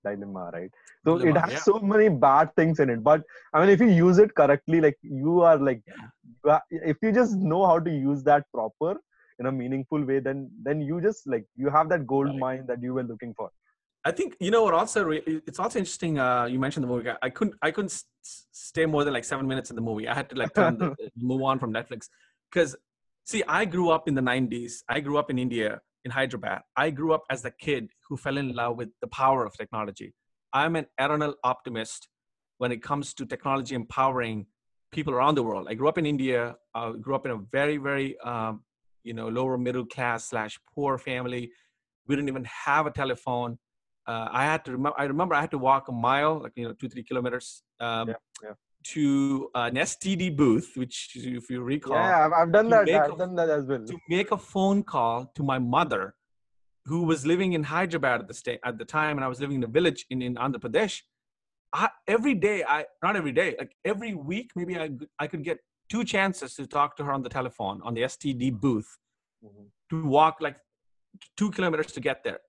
[0.05, 0.70] dilemma right
[1.05, 1.59] so dilemma, it has yeah.
[1.59, 3.22] so many bad things in it but
[3.53, 6.59] i mean if you use it correctly like you are like yeah.
[6.70, 8.96] if you just know how to use that proper
[9.38, 12.44] in a meaningful way then then you just like you have that gold right.
[12.44, 13.50] mine that you were looking for
[14.05, 14.75] I think you know what.
[14.75, 16.19] Also, it's also interesting.
[16.19, 17.11] Uh, you mentioned the movie.
[17.21, 17.57] I couldn't.
[17.63, 20.09] I couldn't stay more than like seven minutes in the movie.
[20.09, 22.09] I had to like turn the, move on from Netflix
[22.51, 22.77] because,
[23.25, 24.83] see, I grew up in the '90s.
[24.89, 26.63] I grew up in India in Hyderabad.
[26.77, 30.15] I grew up as the kid who fell in love with the power of technology.
[30.53, 32.09] I'm an eternal optimist
[32.59, 34.47] when it comes to technology empowering
[34.93, 35.67] people around the world.
[35.69, 36.57] I grew up in India.
[36.75, 38.63] I grew up in a very, very, um,
[39.05, 41.51] you know, lower middle class slash poor family.
[42.07, 43.59] We didn't even have a telephone
[44.07, 44.99] uh, I had to remember.
[44.99, 48.09] I remember I had to walk a mile, like you know, two three kilometers, um,
[48.09, 48.53] yeah, yeah.
[48.95, 52.89] to an STD booth, which, if you recall, yeah, I've, I've done that.
[52.89, 53.85] I've a- done that as well.
[53.85, 56.15] to make a phone call to my mother,
[56.87, 59.57] who was living in Hyderabad at the state at the time, and I was living
[59.57, 61.01] in a village in, in Andhra Pradesh.
[61.73, 65.59] I, every day, I not every day, like every week, maybe I I could get
[65.89, 68.91] two chances to talk to her on the telephone on the STD booth
[69.45, 69.67] Mhm.
[69.91, 70.57] to walk like
[71.37, 72.41] two kilometers to get there.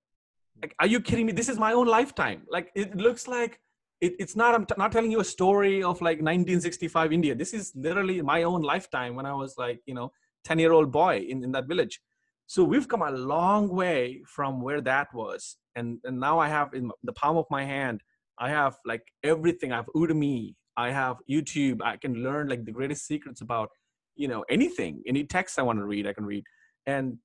[0.60, 1.32] Like, are you kidding me?
[1.32, 2.42] This is my own lifetime.
[2.48, 3.60] Like, it looks like
[4.00, 4.54] it, it's not.
[4.54, 7.34] I'm t- not telling you a story of like 1965 India.
[7.34, 10.12] This is literally my own lifetime when I was like, you know,
[10.44, 12.00] 10 year old boy in, in that village.
[12.46, 16.74] So we've come a long way from where that was, and and now I have
[16.74, 18.02] in the palm of my hand.
[18.38, 19.72] I have like everything.
[19.72, 20.54] I have Udemy.
[20.76, 21.80] I have YouTube.
[21.82, 23.70] I can learn like the greatest secrets about,
[24.16, 26.44] you know, anything, any text I want to read, I can read.
[26.86, 27.18] And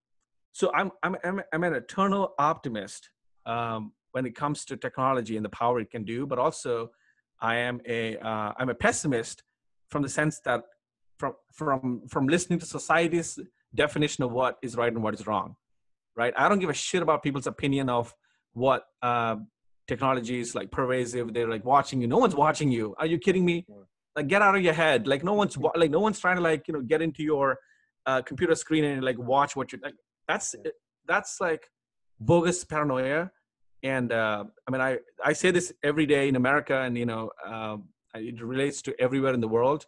[0.52, 3.10] so I'm I'm I'm, I'm an eternal optimist
[3.48, 6.28] um, when it comes to technology and the power it can do.
[6.28, 6.92] But also,
[7.42, 9.44] I am a uh, I'm a pessimist
[9.90, 10.64] from the sense that
[11.18, 13.40] from from from listening to society's
[13.74, 15.56] definition of what is right and what is wrong.
[16.16, 16.34] Right?
[16.38, 18.14] I don't give a shit about people's opinion of
[18.54, 19.36] what uh,
[19.88, 21.34] technology is like pervasive.
[21.34, 22.08] They're like watching you.
[22.08, 22.96] No one's watching you.
[22.98, 23.66] Are you kidding me?
[24.16, 25.08] Like get out of your head.
[25.08, 27.60] Like no one's like no one's trying to like you know get into your
[28.06, 29.94] uh, computer screen and like watch what you like.
[30.28, 30.56] That's
[31.08, 31.70] that's like
[32.20, 33.32] bogus paranoia.
[33.84, 37.30] And uh, I mean, I I say this every day in America, and you know,
[37.46, 39.86] um, it relates to everywhere in the world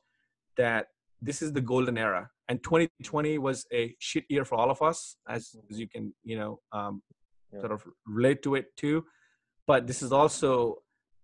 [0.58, 0.88] that
[1.21, 2.30] this is the golden era.
[2.47, 6.38] And 2020 was a shit year for all of us, as, as you can you
[6.39, 7.02] know um,
[7.54, 7.62] Yeah.
[7.62, 9.06] sort of relate to it too.
[9.65, 10.49] But this is also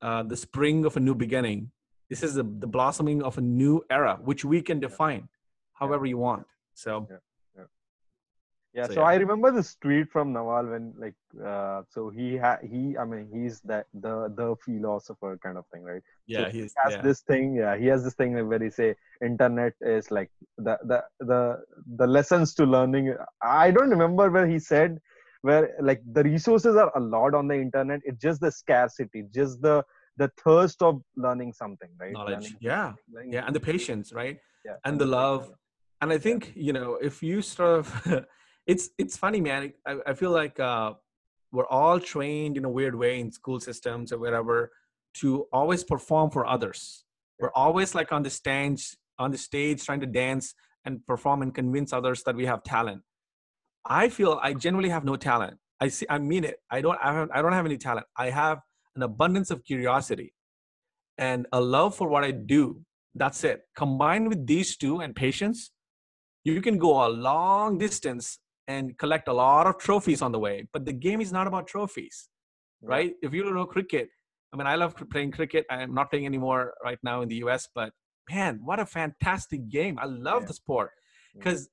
[0.01, 1.71] uh, the spring of a new beginning.
[2.09, 5.23] This is the, the blossoming of a new era, which we can define
[5.73, 6.45] however you want.
[6.73, 7.17] So Yeah,
[8.75, 9.07] So, so yeah.
[9.07, 11.15] I remember this tweet from Naval when like
[11.51, 15.83] uh so he ha- he I mean he's that the the philosopher kind of thing,
[15.83, 16.01] right?
[16.27, 17.01] yeah, he's He has yeah.
[17.01, 20.99] this thing, yeah, he has this thing where he say internet is like the the
[21.31, 21.41] the
[22.01, 23.15] the lessons to learning.
[23.41, 24.99] I don't remember where he said
[25.41, 28.01] where like the resources are a lot on the internet.
[28.03, 29.83] It's just the scarcity, just the
[30.17, 32.13] the thirst of learning something, right?
[32.13, 32.35] Knowledge.
[32.35, 32.93] Learning- Yeah.
[33.13, 34.37] learning yeah, and the patience, right?
[34.65, 35.51] yeah, and the love.
[36.01, 37.85] And I think you know if you sort of,
[38.67, 39.73] it's it's funny, man.
[39.85, 40.93] I, I feel like uh,
[41.51, 44.71] we're all trained in a weird way in school systems or whatever
[45.15, 47.05] to always perform for others.
[47.39, 51.53] We're always like on the stage, on the stage, trying to dance and perform and
[51.53, 53.01] convince others that we have talent.
[53.85, 55.57] I feel I generally have no talent.
[55.79, 56.05] I see.
[56.09, 56.57] I mean it.
[56.71, 56.97] I don't.
[57.01, 58.07] I, have, I don't have any talent.
[58.17, 58.59] I have
[58.95, 60.33] an abundance of curiosity
[61.17, 62.81] and a love for what I do.
[63.13, 63.63] That's it.
[63.75, 65.71] Combined with these two and patience,
[66.43, 70.67] you can go a long distance and collect a lot of trophies on the way.
[70.73, 72.29] But the game is not about trophies,
[72.81, 72.89] Yeah.
[72.89, 73.13] right?
[73.21, 74.09] If you don't know cricket,
[74.53, 75.65] I mean, I love playing cricket.
[75.69, 77.93] I'm not playing anymore right now in the US, but
[78.29, 79.99] man, what a fantastic game.
[79.99, 80.47] I love Yeah.
[80.47, 80.91] the sport
[81.33, 81.39] Yeah.
[81.39, 81.69] because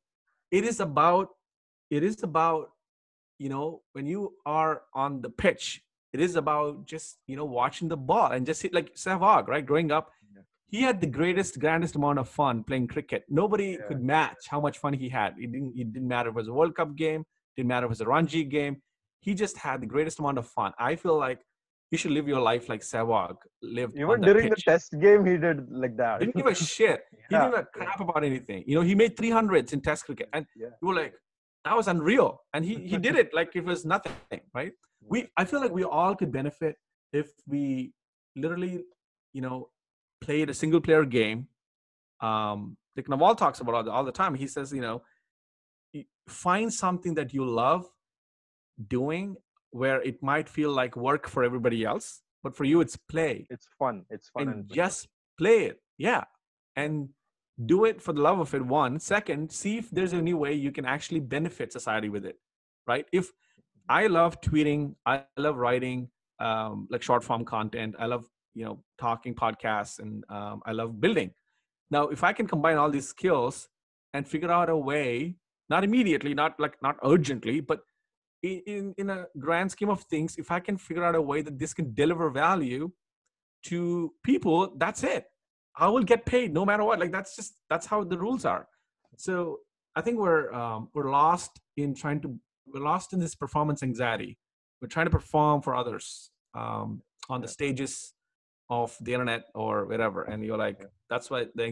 [0.50, 1.28] it is about,
[1.90, 2.72] it is about,
[3.38, 7.88] you know, when you are on the pitch, it is about just, you know, watching
[7.88, 9.64] the ball and just hit like Sehwag, right?
[9.64, 10.21] Growing up, Yeah.
[10.72, 13.22] He had the greatest, grandest amount of fun playing cricket.
[13.28, 13.86] Nobody Yeah.
[13.88, 15.34] could match how much fun he had.
[15.38, 17.24] It didn't, it didn't matter if it was a World Cup game,
[17.56, 18.74] didn't matter if it was a Ranji game.
[19.20, 20.72] He just had the greatest amount of fun.
[20.78, 21.40] I feel like
[21.90, 23.94] you should live your life like Sehwag lived.
[23.98, 24.64] Even during pitch.
[24.64, 26.20] the test game, he did like that.
[26.20, 27.02] Didn't give a shit.
[27.10, 28.64] He didn't give a crap about anything.
[28.66, 30.30] You know, he made 300s in test cricket.
[30.32, 30.68] And yeah.
[30.80, 31.12] you were like,
[31.66, 32.40] that was unreal.
[32.54, 34.14] And he, he did it like it was nothing,
[34.54, 34.72] right?
[35.06, 36.76] We I feel like we all could benefit
[37.12, 37.92] if we
[38.36, 38.84] literally,
[39.34, 39.68] you know,
[40.24, 41.48] played a single player game.
[42.20, 44.34] Um, like Naval talks about all the, all the time.
[44.34, 45.02] He says, you know,
[46.28, 47.86] find something that you love
[48.88, 49.36] doing
[49.70, 53.68] where it might feel like work for everybody else, but for you it's play It's
[53.78, 54.04] fun.
[54.10, 55.08] It's fun and and just
[55.38, 56.24] play it yeah
[56.76, 57.08] and
[57.66, 60.52] do it for the love of it one second see if there's a new way
[60.52, 62.36] you can actually benefit society with it
[62.86, 63.30] right if
[63.88, 66.08] i love tweeting i love writing
[66.40, 71.00] um, like short form content i love you know talking podcasts and um, i love
[71.00, 71.30] building.
[71.90, 73.68] Now if i can combine all these skills
[74.14, 75.36] and figure out a way
[75.68, 77.80] not immediately not like not urgently but
[78.42, 81.58] in in a grand scheme of things if i can figure out a way that
[81.58, 82.90] this can deliver value
[83.64, 85.24] to people that's it.
[85.76, 86.98] I will get paid no matter what.
[86.98, 88.66] Like that's just that's how the rules are.
[89.16, 89.58] So
[89.94, 92.34] i think we're um, we're lost in trying to
[92.66, 94.38] we're lost in this performance anxiety.
[94.80, 98.14] We're trying to perform for others um, on the stages
[98.72, 100.80] of the internet or whatever and you're like
[101.10, 101.66] that's why the,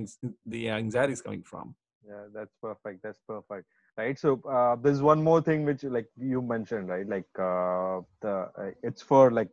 [0.55, 1.75] the anxiety is coming from.
[2.11, 3.67] Yeah that's perfect that's perfect.
[4.01, 7.09] Right so uh, there's one more thing which like you mentioned right?
[7.17, 9.51] Like uh, the uh, it's for like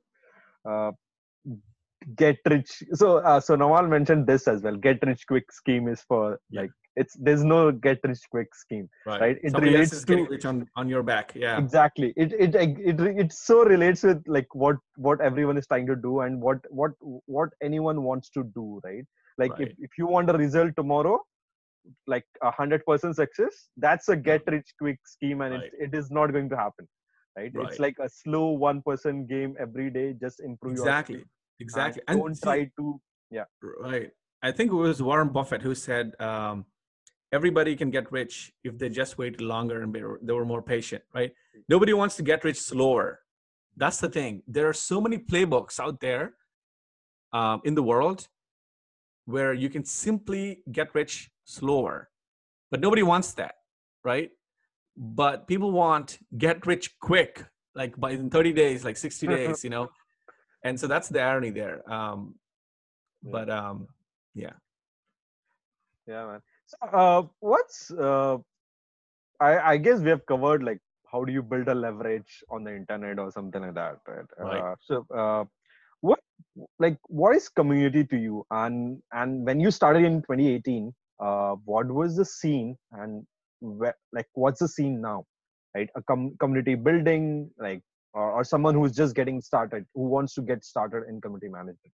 [0.72, 0.92] uh,
[2.16, 6.02] get rich so uh, so Naval mentioned this as well get rich quick scheme is
[6.08, 6.62] for Yeah.
[6.62, 9.38] like it's there's no get rich quick scheme right, right?
[9.44, 13.00] It Somebody relates to- rich on on your back yeah exactly it, it it it
[13.24, 16.92] it so relates with like what what everyone is trying to do and what what
[17.26, 19.06] what anyone wants to do right
[19.38, 19.76] like if, Right.
[19.80, 21.18] if you want a result tomorrow
[22.14, 25.72] like a hundred percent success that's a get rich quick scheme and Right.
[25.80, 26.88] it, it is not going to happen
[27.38, 27.52] right?
[27.54, 27.68] Right.
[27.68, 31.24] it's like a slow one person game every day just improve your exactly
[31.60, 33.00] exactly and don't see- try to
[33.62, 34.12] Right.
[34.42, 36.66] I think it was Warren Buffett who said um,
[37.32, 40.62] everybody can get rich if they just waited longer and they were, they were more
[40.62, 41.32] patient, right?
[41.68, 43.20] Nobody wants to get rich slower.
[43.76, 44.44] That's the thing.
[44.48, 46.36] There are so many playbooks out there
[47.34, 48.28] um, in the world
[49.26, 52.10] where you can simply get rich slower,
[52.72, 53.56] but nobody wants that,
[54.04, 54.30] right?
[54.96, 59.70] But people want get rich quick, like by in 30 days, like 60 days, you
[59.70, 59.90] know?
[60.68, 61.78] And so that's the irony there.
[61.92, 62.36] Um,
[63.24, 63.88] but um,
[64.34, 64.54] yeah.
[66.08, 68.38] yeah man so uh what's uh
[69.40, 70.80] i i guess we have covered like
[71.12, 74.64] how do you build a leverage on the internet or something like that right, Right.
[74.64, 75.46] Uh, so uh
[76.02, 76.20] what
[76.80, 81.88] like what is community to you and and when you started in 2018 uh what
[81.88, 83.26] was the scene and
[83.60, 85.26] where, like what's the scene now
[85.76, 87.82] right a com- community building like
[88.14, 91.94] or, or someone who's just getting started who wants to get started in community management.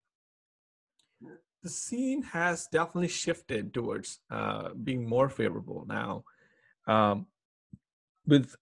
[1.62, 6.24] The scene has definitely shifted towards uh, being more favorable now
[6.86, 7.26] um,
[8.26, 8.54] with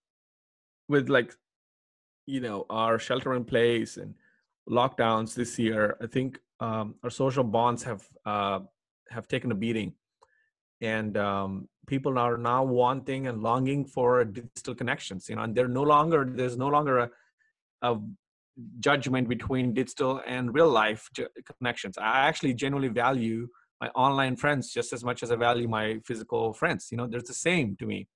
[0.88, 1.35] with like
[2.26, 4.14] you know our shelter in place and
[4.68, 8.61] lockdowns this year i think um, our social bonds have uh,
[9.11, 9.94] have taken a beating.
[10.80, 15.68] And um, people are now wanting and longing for digital connections you know and they're
[15.68, 17.11] no longer there's no longer a,
[17.87, 17.92] a
[18.81, 21.03] judgment between digital and real life
[21.59, 21.94] connections.
[21.99, 23.49] I actually genuinely value
[23.81, 26.88] my online friends just as much as I value my physical friends.
[26.90, 28.09] You know, they're the same to me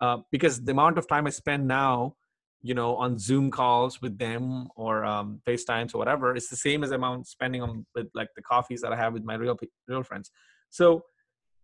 [0.00, 2.16] uh, because the amount of time I spend now,
[2.62, 6.82] you know, on Zoom calls with them or um, FaceTimes or whatever, is the same
[6.82, 9.56] as the amount spending on with like the coffees that I have with my real
[9.86, 10.30] real friends.
[10.70, 11.04] So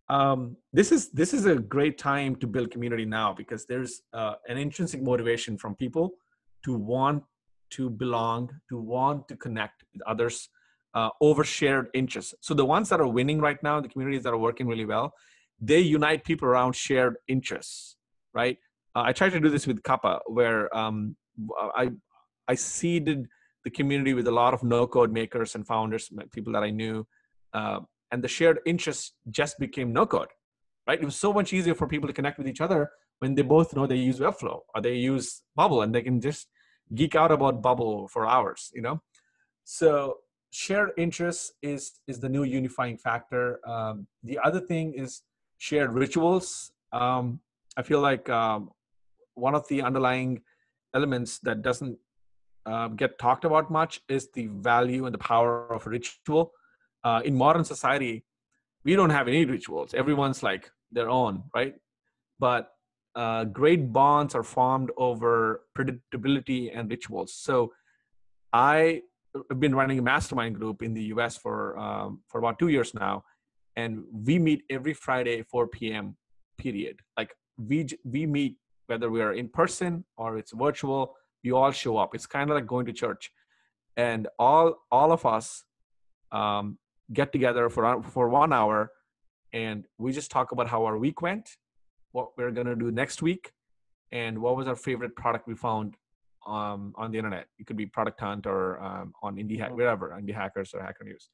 [0.09, 4.35] um, this is this is a great time to build community now because there's uh,
[4.47, 6.11] an intrinsic motivation from people
[6.65, 7.23] to want
[7.75, 10.49] to belong, to want to connect with others
[10.97, 12.33] uh, over shared interests.
[12.41, 15.13] So the ones that are winning right now, the communities that are working really well,
[15.59, 17.95] they unite people around shared interests,
[18.33, 18.57] right?
[18.95, 21.15] Uh, I tried to do this with Kappa, where um,
[21.81, 21.91] I
[22.47, 23.19] I seeded
[23.63, 27.07] the community with a lot of no-code makers and founders, people that I knew,
[27.53, 27.79] uh,
[28.11, 30.31] and the shared interests just became no-code,
[30.87, 31.01] right?
[31.01, 32.81] It was so much easier for people to connect with each other
[33.19, 36.47] when they both know they use Webflow or they use Bubble, and they can just
[36.93, 39.01] geek out about bubble for hours you know?
[39.63, 40.17] So
[40.53, 43.59] shared interests is is the new unifying factor.
[43.67, 45.23] Um, the other thing is
[45.57, 46.71] shared rituals.
[46.91, 47.39] Um,
[47.75, 48.69] i feel like um,
[49.33, 50.41] one of the underlying
[50.93, 51.97] elements that doesn't
[52.67, 56.51] uh, get talked about much is the value and the power of ritual.
[57.03, 58.23] Uh, in modern society
[58.85, 59.93] we don't have any rituals.
[59.93, 61.73] Everyone's like their own right?
[62.39, 62.69] But
[63.15, 67.33] uh, great bonds are formed over predictability and rituals.
[67.33, 67.73] So,
[68.51, 69.01] I
[69.49, 71.37] have been running a mastermind group in the U.S.
[71.37, 73.23] for um, for about two years now,
[73.75, 76.15] and we meet every Friday 4 p.m.
[76.57, 76.99] Period.
[77.17, 81.15] Like we we meet whether we are in person or it's virtual.
[81.43, 82.15] We all show up.
[82.15, 83.31] It's kind of like going to church,
[83.97, 85.63] and all all of us
[86.31, 86.77] um,
[87.11, 88.91] get together for for one hour,
[89.51, 91.49] and we just talk about how our week went
[92.13, 93.51] what we're going to do next week.
[94.11, 95.95] And what was our favorite product we found
[96.47, 97.47] um, on the internet?
[97.59, 101.03] It could be product hunt or um, on indie hack wherever indie hackers or hacker
[101.03, 101.29] news.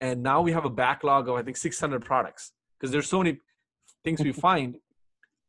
[0.00, 3.38] And now we have a backlog of i think 600 products because there's so many
[4.04, 4.76] things we find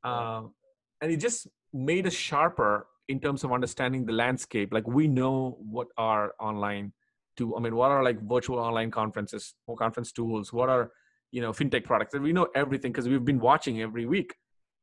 [0.04, 0.54] um,
[1.02, 4.72] and it just made us sharper in terms of understanding the landscape.
[4.72, 6.94] Like we know what are online
[7.38, 10.91] to i mean what are like virtual online conferences or conference tools what are
[11.32, 12.14] you know fintech products.
[12.14, 14.36] And we know everything because we've been watching every week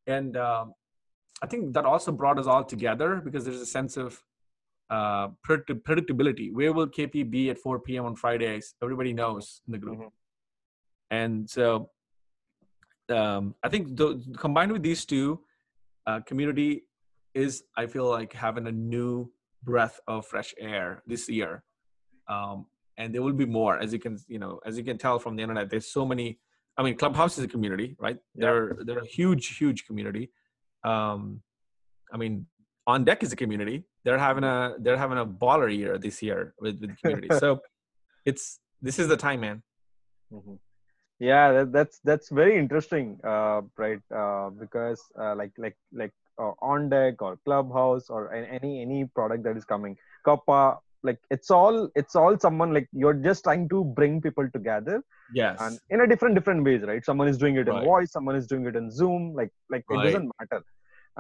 [0.07, 0.73] and um,
[1.43, 4.23] i think that also brought us all together because there's a sense of
[4.89, 6.53] uh, predictability.
[6.53, 8.75] Where will kp be at 4 p.m on fridays?
[8.81, 9.99] Everybody knows in the group.
[9.99, 10.11] Mhm.
[11.11, 11.91] and so
[13.09, 15.41] um, i think th- combined with these two
[16.07, 16.85] uh, community
[17.35, 19.31] is i feel like having a new
[19.65, 21.63] breath of fresh air this year.
[22.29, 22.67] Um,
[22.99, 23.79] and there will be more.
[23.85, 26.39] As you can you know as you can tell from the internet there's so many
[26.79, 30.31] i mean clubhouse is a community right they're they're a huge huge community
[30.85, 31.41] um,
[32.13, 32.47] i mean
[32.87, 36.55] on deck is a community they're having a they're having a baller year this year
[36.61, 37.61] with with the community so
[38.27, 39.63] it's this is the time, man.
[40.33, 40.55] Mm-hmm.
[41.19, 44.01] Yeah, that, that's that's very interesting, uh, right?
[44.15, 49.45] Uh, because uh, like like like uh, on deck or clubhouse or any any product
[49.45, 49.97] that is coming,
[50.27, 50.79] Kappa,
[51.09, 54.97] like it's all it's all someone like you're just trying to bring people together
[55.41, 55.57] Yes.
[55.63, 57.85] and in a different different ways right someone is doing it in Right.
[57.93, 60.61] voice someone is doing it in zoom like like it doesn't matter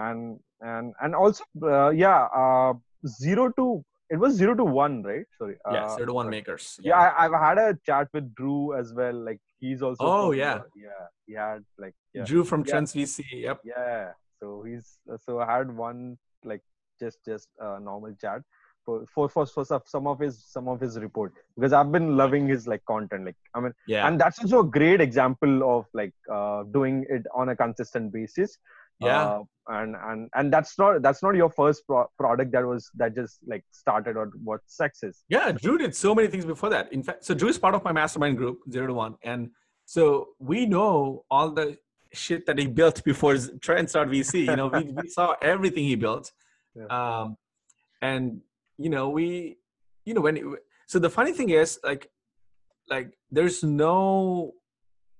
[0.06, 0.38] and
[0.72, 2.72] and and also uh, yeah uh,
[3.24, 3.66] zero to
[4.14, 6.66] it was zero to one right sorry yeah, uh, zero to one makers.
[6.88, 10.38] yeah I, i've had a chat with dru as well like he's also Oh, from,
[10.42, 10.54] yeah.
[10.54, 12.70] uh, yeah he had like yeah Dru from Yeah.
[12.72, 13.24] Trends VC.
[13.48, 13.58] Yep.
[13.64, 14.04] yeah
[14.40, 14.88] so he's
[15.24, 16.00] so i had one
[16.50, 16.62] like
[17.02, 18.42] just just a normal chat
[18.86, 22.66] for for for, some- of his some of his report because i've been loving his
[22.72, 24.06] like content like i mean Yeah.
[24.06, 28.58] and that's also a great example of like uh, doing it on a consistent basis
[29.00, 29.22] yeah.
[29.24, 33.14] uh, and and and that's not that's not your first pro- product that was that
[33.14, 36.92] just like started or what sex is Yeah, Dru did so many things before that.
[36.92, 39.50] In fact, so Dru is part of my mastermind group, Zero to One, and
[39.84, 41.66] so we know all the
[42.12, 44.32] shit that he built before his Trends.vc.
[44.50, 46.32] You know, we, we saw everything he built,
[46.74, 46.86] Yeah.
[46.98, 47.36] um,
[48.00, 48.40] and
[48.78, 49.58] you know, we,
[50.04, 50.44] you know, when it,
[50.86, 52.10] so the funny thing is, like,
[52.88, 54.52] like there's no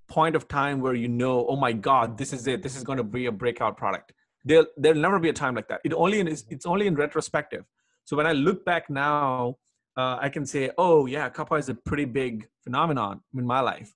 [0.09, 2.63] point of time where you know, oh my god, this is it.
[2.63, 4.13] This is going to be a breakout product.
[4.45, 5.81] There'll there'll never be a time like that.
[5.85, 7.65] It only in, it's only in retrospective.
[8.05, 9.57] So when I look back now,
[9.97, 13.95] uh, I can say, oh yeah, Kappa is a pretty big phenomenon in my life.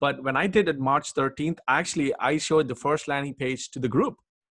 [0.00, 3.78] But when I did it March 13th, actually I showed the first landing page to
[3.78, 4.16] the group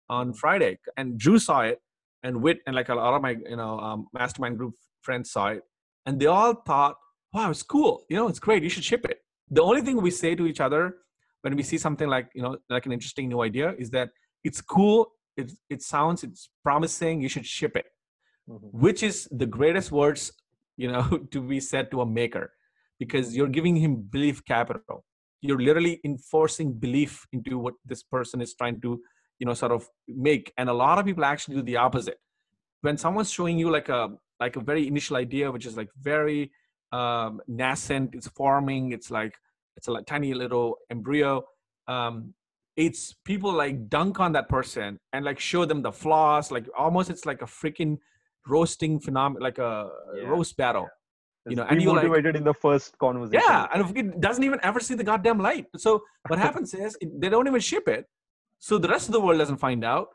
[0.09, 1.81] on Friday, and Dru saw it,
[2.23, 5.47] and Wit and like a lot of my you know um, mastermind group friends saw
[5.47, 5.63] it,
[6.05, 6.95] and they all thought,
[7.33, 8.05] wow, it's cool.
[8.09, 8.63] You know, it's great.
[8.63, 9.17] You should ship it.
[9.49, 10.95] The only thing we say to each other
[11.41, 14.09] when we see something like you know like an interesting new idea is that
[14.43, 15.11] it's cool.
[15.37, 17.21] It it sounds it's promising.
[17.21, 17.85] You should ship it
[18.49, 18.69] Mhm.
[18.73, 20.21] which is the greatest words
[20.75, 22.51] you know to be said to a maker
[22.99, 25.05] because you're giving him belief capital
[25.41, 28.99] you're literally enforcing belief into what this person is trying to
[29.39, 30.53] you know sort of make.
[30.57, 32.19] And a lot of people actually do the opposite.
[32.81, 34.09] When someone's showing you like a
[34.39, 36.51] like a very initial idea which is like very
[36.91, 39.35] um, nascent it's forming it's like
[39.77, 41.43] it's a like tiny little embryo
[41.87, 42.33] um,
[42.75, 47.09] it's people like dunk on that person and like show them the flaws like almost
[47.09, 47.97] it's like a freaking
[48.47, 50.87] roasting phenomenon like a Yeah, roast battle.
[51.47, 53.41] You know, and you like- demotivated in the first conversation.
[53.47, 55.65] Yeah and it doesn't even ever see the goddamn light.
[55.77, 58.05] So what happens is it, they don't even ship it
[58.63, 60.07] so the rest of the world doesn't find out.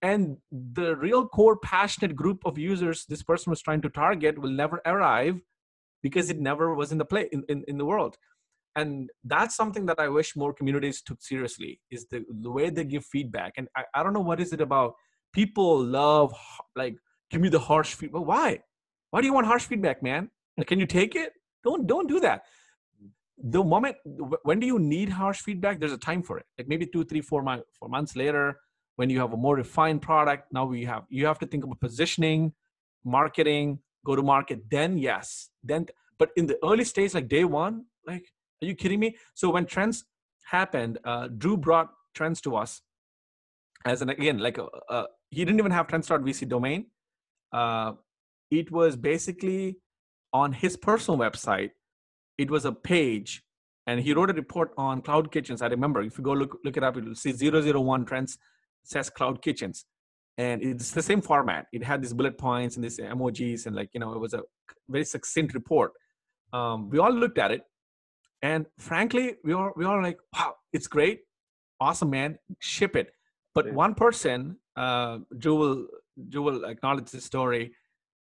[0.00, 4.50] And the real core passionate group of users this person was trying to target will
[4.50, 5.40] never arrive
[6.04, 8.16] because it never was in the play in, in, in the world.
[8.76, 12.84] And that's something that i wish more communities took seriously is the, the way they
[12.84, 13.54] give feedback.
[13.56, 14.94] And I, I don't know what is it about
[15.32, 16.32] people love
[16.76, 16.94] like
[17.32, 18.60] give me the harsh feedback why?
[19.10, 20.30] Why do you want harsh feedback man?
[20.64, 21.32] Can you take it?
[21.64, 22.42] Don't don't do that
[23.38, 23.96] the moment
[24.42, 25.78] when do you need harsh feedback?
[25.78, 26.46] There's a time for it.
[26.58, 28.60] Like maybe two three four, month, four months later
[28.96, 31.78] when you have a more refined product now we have you have to think about
[31.80, 32.52] positioning
[33.04, 35.86] marketing go to market then yes then
[36.18, 38.24] but in the early stage like day one like
[38.62, 39.16] are you kidding me?
[39.34, 40.04] So when trends
[40.44, 42.80] happened uh, dru brought trends to us
[43.84, 46.86] as an again like a, a he didn't even have trends.vc domain.
[47.52, 47.92] Uh,
[48.50, 49.78] it was basically
[50.32, 51.70] on his personal website
[52.38, 53.42] it was a page
[53.86, 55.62] and he wrote a report on cloud kitchens.
[55.62, 58.38] I remember if you go look look it up you'll see 001 trends
[58.84, 59.84] says cloud kitchens.
[60.38, 61.66] And it's the same format.
[61.72, 64.42] It had these bullet points and these emojis and like you know it was a
[64.88, 65.92] very succinct report.
[66.52, 67.62] Um, we all looked at it
[68.42, 71.20] and frankly we all we all like wow it's great.
[71.80, 72.38] Awesome man.
[72.60, 73.08] Ship it.
[73.54, 73.72] But Yeah.
[73.72, 75.86] one person uh dru will
[76.28, 77.74] dru will acknowledge this story.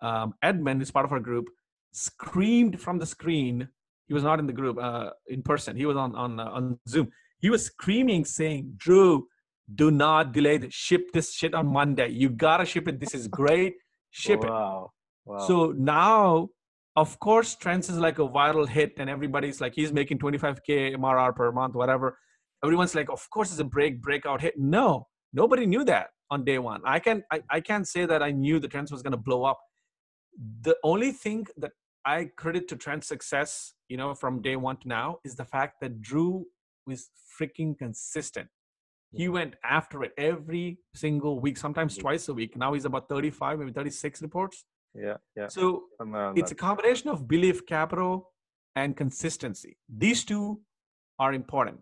[0.00, 1.46] Um edmund is part of our group
[1.92, 3.68] screamed from the screen
[4.10, 5.76] he was not in the group uh in person.
[5.76, 7.06] He was on on uh, on zoom.
[7.38, 9.28] He was screaming saying dru
[9.72, 11.02] do not delay the ship.
[11.12, 12.08] This shit on monday.
[12.08, 12.98] You gotta ship it.
[12.98, 13.74] This is great.
[14.10, 14.50] Ship it.
[14.50, 14.90] Wow.
[15.24, 15.46] Wow.
[15.46, 16.48] So now,
[16.96, 21.36] of course, Trends is like a viral hit, and everybody's like, he's making 25k MRR
[21.36, 22.18] per month, whatever.
[22.64, 24.54] Everyone's like, of course, it's a break breakout hit.
[24.58, 26.80] No, nobody knew that on day one.
[26.84, 29.60] I can I, I can't say that I knew the Trends was gonna blow up.
[30.62, 31.70] The only thing that
[32.04, 35.80] I credit to Trend's success, you know, from day one to now, is the fact
[35.80, 36.46] that Dru
[36.86, 38.48] was freaking consistent.
[39.12, 42.02] He went after it every single week, sometimes Yeah.
[42.02, 42.56] twice a week.
[42.56, 44.64] Now he's about 35, maybe 36 reports.
[44.94, 48.32] yeah yeah So around it's a combination of belief capital
[48.74, 49.72] and consistency.
[49.88, 50.44] These two
[51.18, 51.80] are important.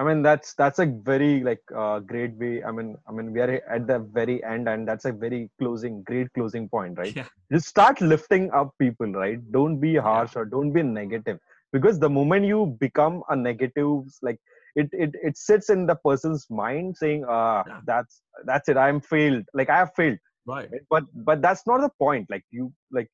[0.00, 2.62] I mean that's that's a very like uh, great way.
[2.62, 6.02] I mean I mean we are at the very end, and that's a very closing,
[6.10, 7.16] great closing point, right?
[7.20, 7.26] Yeah.
[7.52, 9.40] Just start lifting up people, right?
[9.56, 11.40] Don't be harsh or don't be negative,
[11.72, 13.92] because the moment you become a negative,
[14.22, 14.38] like
[14.76, 17.80] it it it sits in the person's mind saying, uh, Yeah.
[17.92, 18.22] that's
[18.52, 18.76] that's it.
[18.76, 19.44] I'm failed.
[19.52, 20.18] Like I have failed.
[20.46, 20.70] Right.
[20.90, 22.30] But but that's not the point.
[22.30, 23.10] Like you like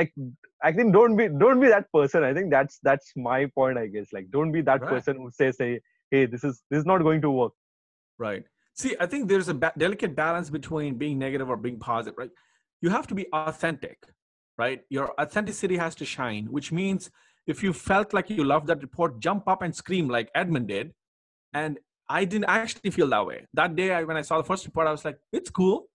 [0.00, 0.12] like
[0.62, 2.24] I think don't be don't be that person.
[2.24, 3.78] I think that's that's my point.
[3.78, 4.90] I guess like don't be that Right.
[4.96, 5.70] person who says say
[6.10, 7.52] hey this is this is not going to work.
[8.18, 8.44] Right.
[8.74, 12.30] See, I think there's a ba- delicate balance between being negative or being positive, right?
[12.80, 13.98] You have to be authentic,
[14.56, 14.82] right?
[14.88, 17.10] Your authenticity has to shine, which means
[17.46, 20.92] if you felt like you loved that report, jump up and scream like Edmund did.
[21.52, 23.46] And I didn't actually feel that way.
[23.54, 25.88] That day, I, when I saw the first report, I was like, it's cool,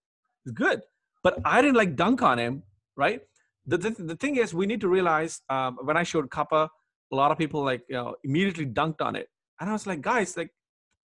[0.46, 0.82] it's good.
[1.24, 2.64] But I didn't like dunk on him,
[2.96, 3.22] right?
[3.66, 6.70] The, the, the thing is, we need to realize um, when I showed Kappa,
[7.12, 9.28] a lot of people like you know, immediately dunked on it.
[9.60, 10.52] And I was like, guys, like,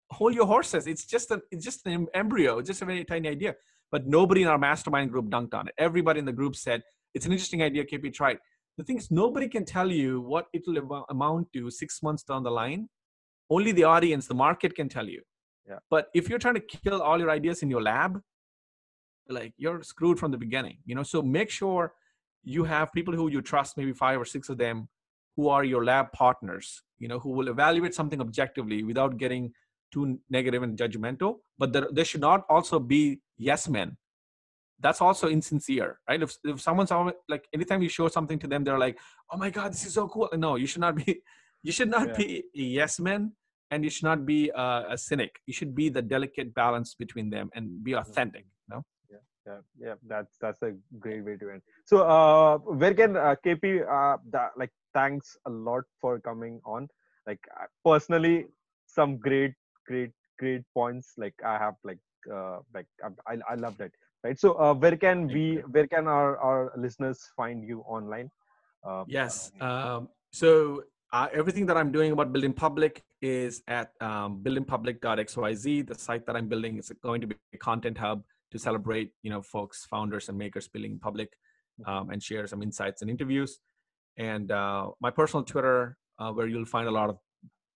[0.10, 0.88] hold your horses.
[0.88, 2.60] It's just a, it's just an embryo.
[2.60, 3.56] It's just a very tiny idea.
[3.91, 5.74] But nobody in our mastermind group dunked on it.
[5.78, 6.82] Everybody in the group said
[7.14, 7.86] it's an interesting idea.
[7.86, 8.39] KP try it.
[8.78, 12.43] The thing is, nobody can tell you what it will amount to six months down
[12.43, 12.89] the line.
[13.49, 15.22] Only the audience, the market can tell you.
[15.68, 15.80] Yeah.
[15.89, 18.22] But if you're trying to kill all your ideas in your lab,
[19.28, 20.78] like you're screwed from the beginning.
[20.86, 21.04] You know.
[21.04, 21.93] So make sure
[22.43, 24.88] you have people who you trust, maybe five or six of them,
[25.36, 26.84] who are your lab partners.
[26.99, 29.53] You know, who will evaluate something objectively without getting
[29.91, 31.38] too negative and judgmental.
[31.57, 33.97] But there, there should not also be yes men.
[34.79, 36.21] That's also insincere right?
[36.21, 38.97] If, if someone's always, like anytime you show something to them they're like
[39.32, 40.27] oh my god this is so cool.
[40.34, 41.21] No you should not be
[41.63, 42.17] you should not Yeah.
[42.17, 43.34] be a yes man
[43.69, 45.39] and you should not be a, a cynic.
[45.45, 48.84] You should be the delicate balance between them and be authentic you know?
[49.45, 51.61] Yeah, yeah, that's that's a great way to end.
[51.86, 56.88] So, uh, where can uh, KP uh, that, like thanks a lot for coming on.
[57.28, 58.48] Like uh, personally,
[58.88, 59.54] some great,
[59.88, 61.14] great, great points.
[61.18, 62.00] Like I have like
[62.32, 62.88] uh, like
[63.28, 63.92] I I, loved it.
[64.24, 64.39] Right.
[64.39, 68.30] So, uh, where can we where can our our listeners find you online?
[68.84, 69.52] Uh, Yes.
[69.62, 70.84] Um, so
[71.14, 75.88] uh, everything that I'm doing about building public is at um, buildinpublic.xyz.
[75.88, 79.30] The site that I'm building is going to be a content hub to celebrate, you
[79.30, 81.30] know, folks, founders, and makers building public,
[81.86, 83.60] um, and share some insights and interviews.
[84.18, 87.18] And uh, my personal Twitter, uh, where you'll find a lot of,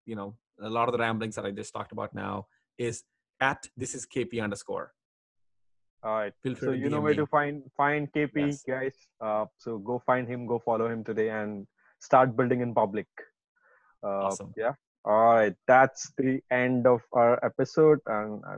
[0.05, 3.03] you know, a lot of the ramblings that I just talked about now, is
[3.39, 4.91] at this is KP underscore.
[6.03, 6.33] All right.
[6.43, 7.17] Feel free So you know where me.
[7.17, 8.63] to find find KP Yes.
[8.63, 8.95] guys.
[9.19, 11.65] Uh, so go find him, go follow him today, and
[11.99, 13.07] start building in public.
[14.03, 14.53] Uh, Awesome.
[14.55, 14.73] Yeah.
[15.03, 15.55] All right.
[15.67, 18.57] That's the end of our episode, and uh,